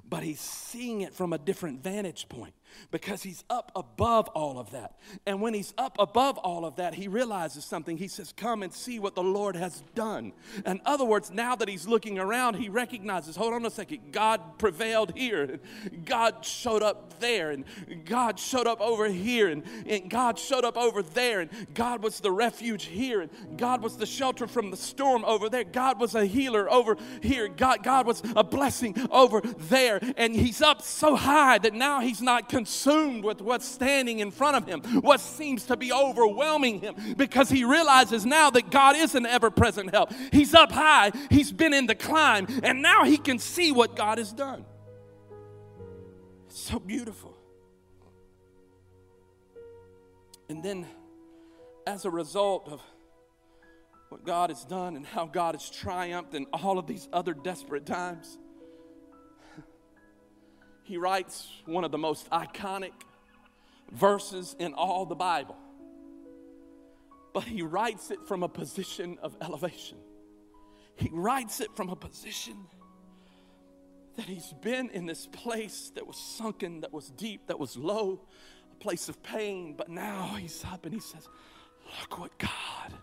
but 0.08 0.22
he's 0.22 0.40
seeing 0.40 1.00
it 1.00 1.14
from 1.14 1.32
a 1.32 1.38
different 1.38 1.82
vantage 1.82 2.28
point 2.28 2.54
because 2.90 3.22
he's 3.22 3.44
up 3.50 3.72
above 3.76 4.28
all 4.28 4.58
of 4.58 4.70
that. 4.72 4.94
And 5.26 5.40
when 5.40 5.54
he's 5.54 5.74
up 5.78 5.96
above 5.98 6.38
all 6.38 6.64
of 6.64 6.76
that, 6.76 6.94
he 6.94 7.08
realizes 7.08 7.64
something. 7.64 7.96
He 7.96 8.08
says, 8.08 8.32
Come 8.37 8.62
and 8.62 8.72
see 8.72 8.98
what 8.98 9.14
the 9.14 9.22
Lord 9.22 9.56
has 9.56 9.82
done. 9.94 10.32
In 10.64 10.80
other 10.84 11.04
words, 11.04 11.30
now 11.30 11.56
that 11.56 11.68
he's 11.68 11.87
looking 11.87 12.18
around, 12.18 12.54
he 12.54 12.68
recognizes, 12.68 13.37
hold 13.37 13.54
on 13.54 13.64
a 13.66 13.70
second, 13.70 14.12
God 14.12 14.58
prevailed 14.58 15.16
here, 15.16 15.60
God 16.04 16.44
showed 16.44 16.82
up 16.82 17.20
there, 17.20 17.50
and 17.50 17.64
God 18.04 18.38
showed 18.38 18.66
up 18.66 18.80
over 18.80 19.08
here, 19.08 19.48
and, 19.48 19.62
and 19.87 20.10
God 20.10 20.38
showed 20.38 20.64
up 20.64 20.76
over 20.76 21.02
there, 21.02 21.40
and 21.40 21.50
God 21.74 22.02
was 22.02 22.20
the 22.20 22.32
refuge 22.32 22.84
here, 22.84 23.20
and 23.20 23.30
God 23.56 23.82
was 23.82 23.96
the 23.96 24.06
shelter 24.06 24.46
from 24.46 24.70
the 24.70 24.76
storm 24.76 25.24
over 25.24 25.48
there. 25.48 25.64
God 25.64 26.00
was 26.00 26.14
a 26.14 26.24
healer 26.24 26.70
over 26.70 26.96
here. 27.22 27.48
God, 27.48 27.82
God 27.82 28.06
was 28.06 28.22
a 28.37 28.44
blessing 28.44 28.96
over 29.10 29.40
there. 29.40 30.00
And 30.16 30.34
he's 30.34 30.62
up 30.62 30.82
so 30.82 31.16
high 31.16 31.58
that 31.58 31.74
now 31.74 32.00
he's 32.00 32.22
not 32.22 32.48
consumed 32.64 33.24
with 33.24 33.42
what's 33.42 33.68
standing 33.68 34.20
in 34.20 34.31
front 34.31 34.57
of 34.57 34.66
him, 34.66 34.81
what 35.03 35.20
seems 35.20 35.66
to 35.66 35.77
be 35.77 35.92
overwhelming 35.92 36.81
him, 36.81 36.94
because 37.14 37.50
he 37.50 37.62
realizes 37.62 38.24
now 38.24 38.48
that 38.48 38.70
God 38.70 38.96
is 38.96 39.14
an 39.14 39.27
ever 39.27 39.50
present 39.50 39.90
help. 39.90 40.11
He's 40.33 40.55
up 40.55 40.72
high, 40.72 41.12
he's 41.29 41.53
been 41.53 41.74
in 41.74 41.85
the 41.87 41.94
climb, 41.94 42.46
and 42.62 42.81
now 42.81 43.05
he 43.05 43.18
can 43.18 43.38
see 43.38 43.70
what 43.70 43.96
God 43.96 44.16
has 44.16 44.33
done. 44.33 44.64
It's 46.46 46.59
so 46.59 46.79
beautiful. 46.79 47.37
And 50.48 50.62
then, 50.62 50.87
as 51.87 52.07
a 52.07 52.11
result 52.11 52.70
of 52.70 52.81
what 54.09 54.24
God 54.24 54.48
has 54.48 54.64
done 54.64 54.96
and 54.96 55.05
how 55.05 55.27
God 55.27 55.55
has 55.55 55.68
triumphed 55.68 56.35
in 56.35 56.46
all 56.50 56.79
of 56.79 56.87
these 56.87 57.11
other 57.12 57.35
desperate 57.35 57.85
times, 57.85 58.38
he 60.84 60.98
writes 60.98 61.48
one 61.66 61.82
of 61.82 61.90
the 61.90 61.98
most 61.98 62.30
iconic 62.30 62.92
verses 63.90 64.54
in 64.58 64.74
all 64.74 65.06
the 65.06 65.14
Bible. 65.14 65.56
But 67.32 67.44
he 67.44 67.62
writes 67.62 68.10
it 68.10 68.18
from 68.28 68.42
a 68.42 68.48
position 68.48 69.18
of 69.22 69.36
elevation. 69.40 69.98
He 70.94 71.08
writes 71.12 71.60
it 71.60 71.74
from 71.74 71.88
a 71.88 71.96
position 71.96 72.56
that 74.16 74.26
he's 74.26 74.52
been 74.62 74.90
in 74.90 75.06
this 75.06 75.26
place 75.26 75.90
that 75.96 76.06
was 76.06 76.16
sunken, 76.16 76.82
that 76.82 76.92
was 76.92 77.10
deep, 77.10 77.48
that 77.48 77.58
was 77.58 77.76
low, 77.76 78.20
a 78.70 78.74
place 78.76 79.08
of 79.08 79.20
pain, 79.22 79.74
but 79.76 79.88
now 79.88 80.36
he's 80.38 80.64
up 80.64 80.84
and 80.84 80.94
he 80.94 81.00
says, 81.00 81.26
Look 82.00 82.18
what 82.18 82.38
God 82.38 82.94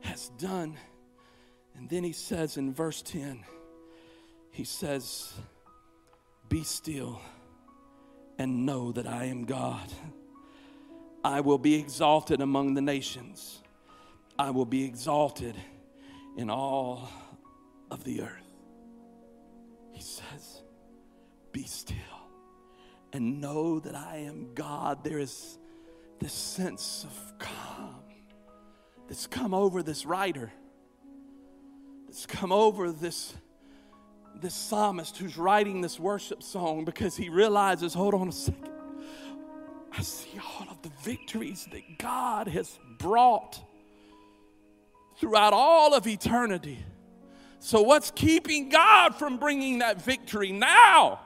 has 0.00 0.28
done. 0.38 0.76
And 1.74 1.88
then 1.88 2.04
he 2.04 2.12
says 2.12 2.56
in 2.56 2.72
verse 2.72 3.02
10, 3.02 3.44
he 4.50 4.64
says, 4.64 5.32
Be 6.54 6.62
still 6.62 7.20
and 8.38 8.64
know 8.64 8.92
that 8.92 9.08
I 9.08 9.24
am 9.24 9.44
God. 9.44 9.92
I 11.24 11.40
will 11.40 11.58
be 11.58 11.74
exalted 11.74 12.40
among 12.40 12.74
the 12.74 12.80
nations, 12.80 13.60
I 14.38 14.50
will 14.50 14.64
be 14.64 14.84
exalted 14.84 15.56
in 16.36 16.50
all 16.50 17.08
of 17.90 18.04
the 18.04 18.20
earth. 18.20 18.54
He 19.94 20.00
says, 20.00 20.62
Be 21.50 21.64
still 21.64 21.96
and 23.12 23.40
know 23.40 23.80
that 23.80 23.96
I 23.96 24.18
am 24.18 24.54
God. 24.54 25.02
There 25.02 25.18
is 25.18 25.58
this 26.20 26.32
sense 26.32 27.04
of 27.04 27.38
calm 27.40 28.04
that's 29.08 29.26
come 29.26 29.54
over 29.54 29.82
this 29.82 30.06
writer, 30.06 30.52
that's 32.06 32.26
come 32.26 32.52
over 32.52 32.92
this, 32.92 33.34
this 34.40 34.54
psalmist 34.54 35.16
who's 35.16 35.36
writing 35.36 35.80
this 35.80 35.98
worship 35.98 36.42
song 36.42 36.84
because 36.84 37.16
he 37.16 37.28
realizes 37.28 37.94
hold 37.94 38.14
on 38.14 38.28
a 38.28 38.32
second. 38.32 38.70
I 39.96 40.02
see 40.02 40.38
all 40.38 40.68
of 40.70 40.82
the 40.82 40.90
victories 41.02 41.68
that 41.72 41.98
God 41.98 42.48
has 42.48 42.78
brought 42.98 43.60
throughout 45.18 45.52
all 45.52 45.94
of 45.94 46.06
eternity. 46.06 46.84
So, 47.60 47.80
what's 47.82 48.10
keeping 48.10 48.68
God 48.68 49.14
from 49.14 49.38
bringing 49.38 49.78
that 49.78 50.02
victory 50.02 50.52
now? 50.52 51.20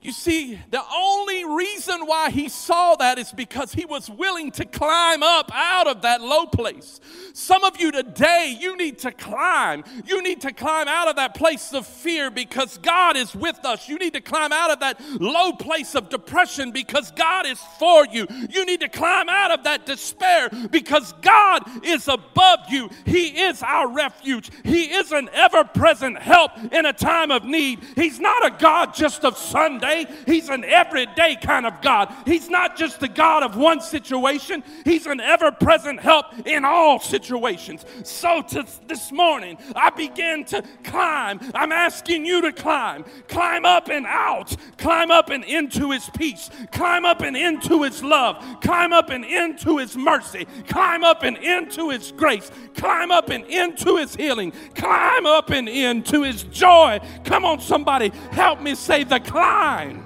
You 0.00 0.12
see, 0.12 0.60
the 0.70 0.82
only 0.94 1.44
reason 1.44 2.06
why 2.06 2.30
he 2.30 2.48
saw 2.48 2.94
that 2.96 3.18
is 3.18 3.32
because 3.32 3.72
he 3.72 3.84
was 3.84 4.08
willing 4.08 4.52
to 4.52 4.64
climb 4.64 5.24
up 5.24 5.50
out 5.52 5.88
of 5.88 6.02
that 6.02 6.20
low 6.20 6.46
place. 6.46 7.00
Some 7.32 7.64
of 7.64 7.80
you 7.80 7.90
today, 7.90 8.56
you 8.60 8.76
need 8.76 8.98
to 9.00 9.10
climb. 9.10 9.82
You 10.06 10.22
need 10.22 10.40
to 10.42 10.52
climb 10.52 10.86
out 10.86 11.08
of 11.08 11.16
that 11.16 11.34
place 11.34 11.72
of 11.72 11.84
fear 11.84 12.30
because 12.30 12.78
God 12.78 13.16
is 13.16 13.34
with 13.34 13.58
us. 13.64 13.88
You 13.88 13.98
need 13.98 14.12
to 14.12 14.20
climb 14.20 14.52
out 14.52 14.70
of 14.70 14.78
that 14.80 15.00
low 15.20 15.52
place 15.52 15.96
of 15.96 16.10
depression 16.10 16.70
because 16.70 17.10
God 17.10 17.46
is 17.46 17.58
for 17.80 18.06
you. 18.06 18.28
You 18.50 18.64
need 18.66 18.80
to 18.80 18.88
climb 18.88 19.28
out 19.28 19.50
of 19.50 19.64
that 19.64 19.84
despair 19.84 20.48
because 20.70 21.12
God 21.22 21.64
is 21.84 22.06
above 22.06 22.60
you. 22.68 22.88
He 23.04 23.40
is 23.40 23.64
our 23.64 23.90
refuge. 23.90 24.50
He 24.62 24.84
is 24.84 25.10
an 25.10 25.28
ever 25.32 25.64
present 25.64 26.18
help 26.18 26.52
in 26.70 26.86
a 26.86 26.92
time 26.92 27.32
of 27.32 27.42
need. 27.44 27.80
He's 27.96 28.20
not 28.20 28.46
a 28.46 28.56
God 28.56 28.94
just 28.94 29.24
of 29.24 29.36
Sunday. 29.36 29.87
He's 30.26 30.48
an 30.48 30.64
everyday 30.64 31.36
kind 31.36 31.66
of 31.66 31.80
God. 31.82 32.12
He's 32.26 32.48
not 32.48 32.76
just 32.76 33.00
the 33.00 33.08
God 33.08 33.42
of 33.42 33.56
one 33.56 33.80
situation, 33.80 34.62
He's 34.84 35.06
an 35.06 35.20
ever 35.20 35.52
present 35.52 36.00
help 36.00 36.26
in 36.46 36.64
all 36.64 36.98
situations. 36.98 37.84
So 38.04 38.42
to 38.42 38.66
this 38.86 39.12
morning, 39.12 39.58
I 39.74 39.90
begin 39.90 40.44
to 40.46 40.62
climb. 40.84 41.40
I'm 41.54 41.72
asking 41.72 42.26
you 42.26 42.42
to 42.42 42.52
climb. 42.52 43.04
Climb 43.28 43.64
up 43.64 43.88
and 43.88 44.06
out. 44.06 44.54
Climb 44.76 45.10
up 45.10 45.30
and 45.30 45.44
into 45.44 45.90
His 45.90 46.08
peace. 46.10 46.50
Climb 46.72 47.04
up 47.04 47.22
and 47.22 47.36
into 47.36 47.82
His 47.82 48.02
love. 48.02 48.44
Climb 48.60 48.92
up 48.92 49.10
and 49.10 49.24
into 49.24 49.78
His 49.78 49.96
mercy. 49.96 50.46
Climb 50.68 51.04
up 51.04 51.22
and 51.22 51.36
into 51.38 51.90
His 51.90 52.12
grace. 52.12 52.50
Climb 52.74 53.10
up 53.10 53.30
and 53.30 53.44
into 53.44 53.96
His 53.96 54.14
healing. 54.14 54.52
Climb 54.74 55.26
up 55.26 55.50
and 55.50 55.68
into 55.68 56.22
His 56.22 56.42
joy. 56.44 57.00
Come 57.24 57.44
on, 57.44 57.60
somebody, 57.60 58.10
help 58.30 58.60
me 58.60 58.74
say 58.74 59.04
the 59.04 59.20
climb 59.20 59.77
climb. 59.78 60.04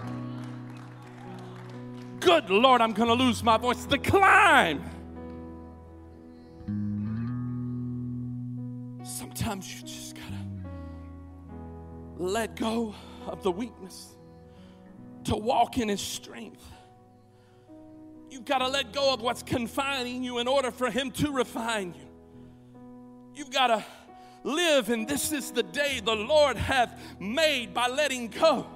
Good 2.20 2.50
Lord, 2.50 2.80
I'm 2.80 2.92
going 2.92 3.08
to 3.08 3.14
lose 3.14 3.42
my 3.42 3.56
voice. 3.56 3.84
The 3.84 3.98
climb. 3.98 4.82
Sometimes 9.02 9.74
you 9.74 9.82
just 9.86 10.14
got 10.14 10.28
to 10.28 10.36
let 12.22 12.54
go 12.56 12.94
of 13.26 13.42
the 13.42 13.50
weakness 13.50 14.16
to 15.24 15.36
walk 15.36 15.78
in 15.78 15.88
His 15.88 16.00
strength. 16.00 16.64
You've 18.30 18.44
got 18.44 18.58
to 18.58 18.68
let 18.68 18.92
go 18.92 19.12
of 19.12 19.20
what's 19.20 19.42
confining 19.42 20.22
you 20.22 20.38
in 20.38 20.48
order 20.48 20.70
for 20.70 20.90
Him 20.90 21.10
to 21.12 21.32
refine 21.32 21.94
you. 21.94 22.08
You've 23.34 23.50
got 23.50 23.68
to 23.68 23.84
live, 24.44 24.90
and 24.90 25.08
this 25.08 25.32
is 25.32 25.50
the 25.50 25.62
day 25.62 26.00
the 26.04 26.14
Lord 26.14 26.56
hath 26.56 26.98
made 27.18 27.72
by 27.74 27.88
letting 27.88 28.28
go 28.28 28.66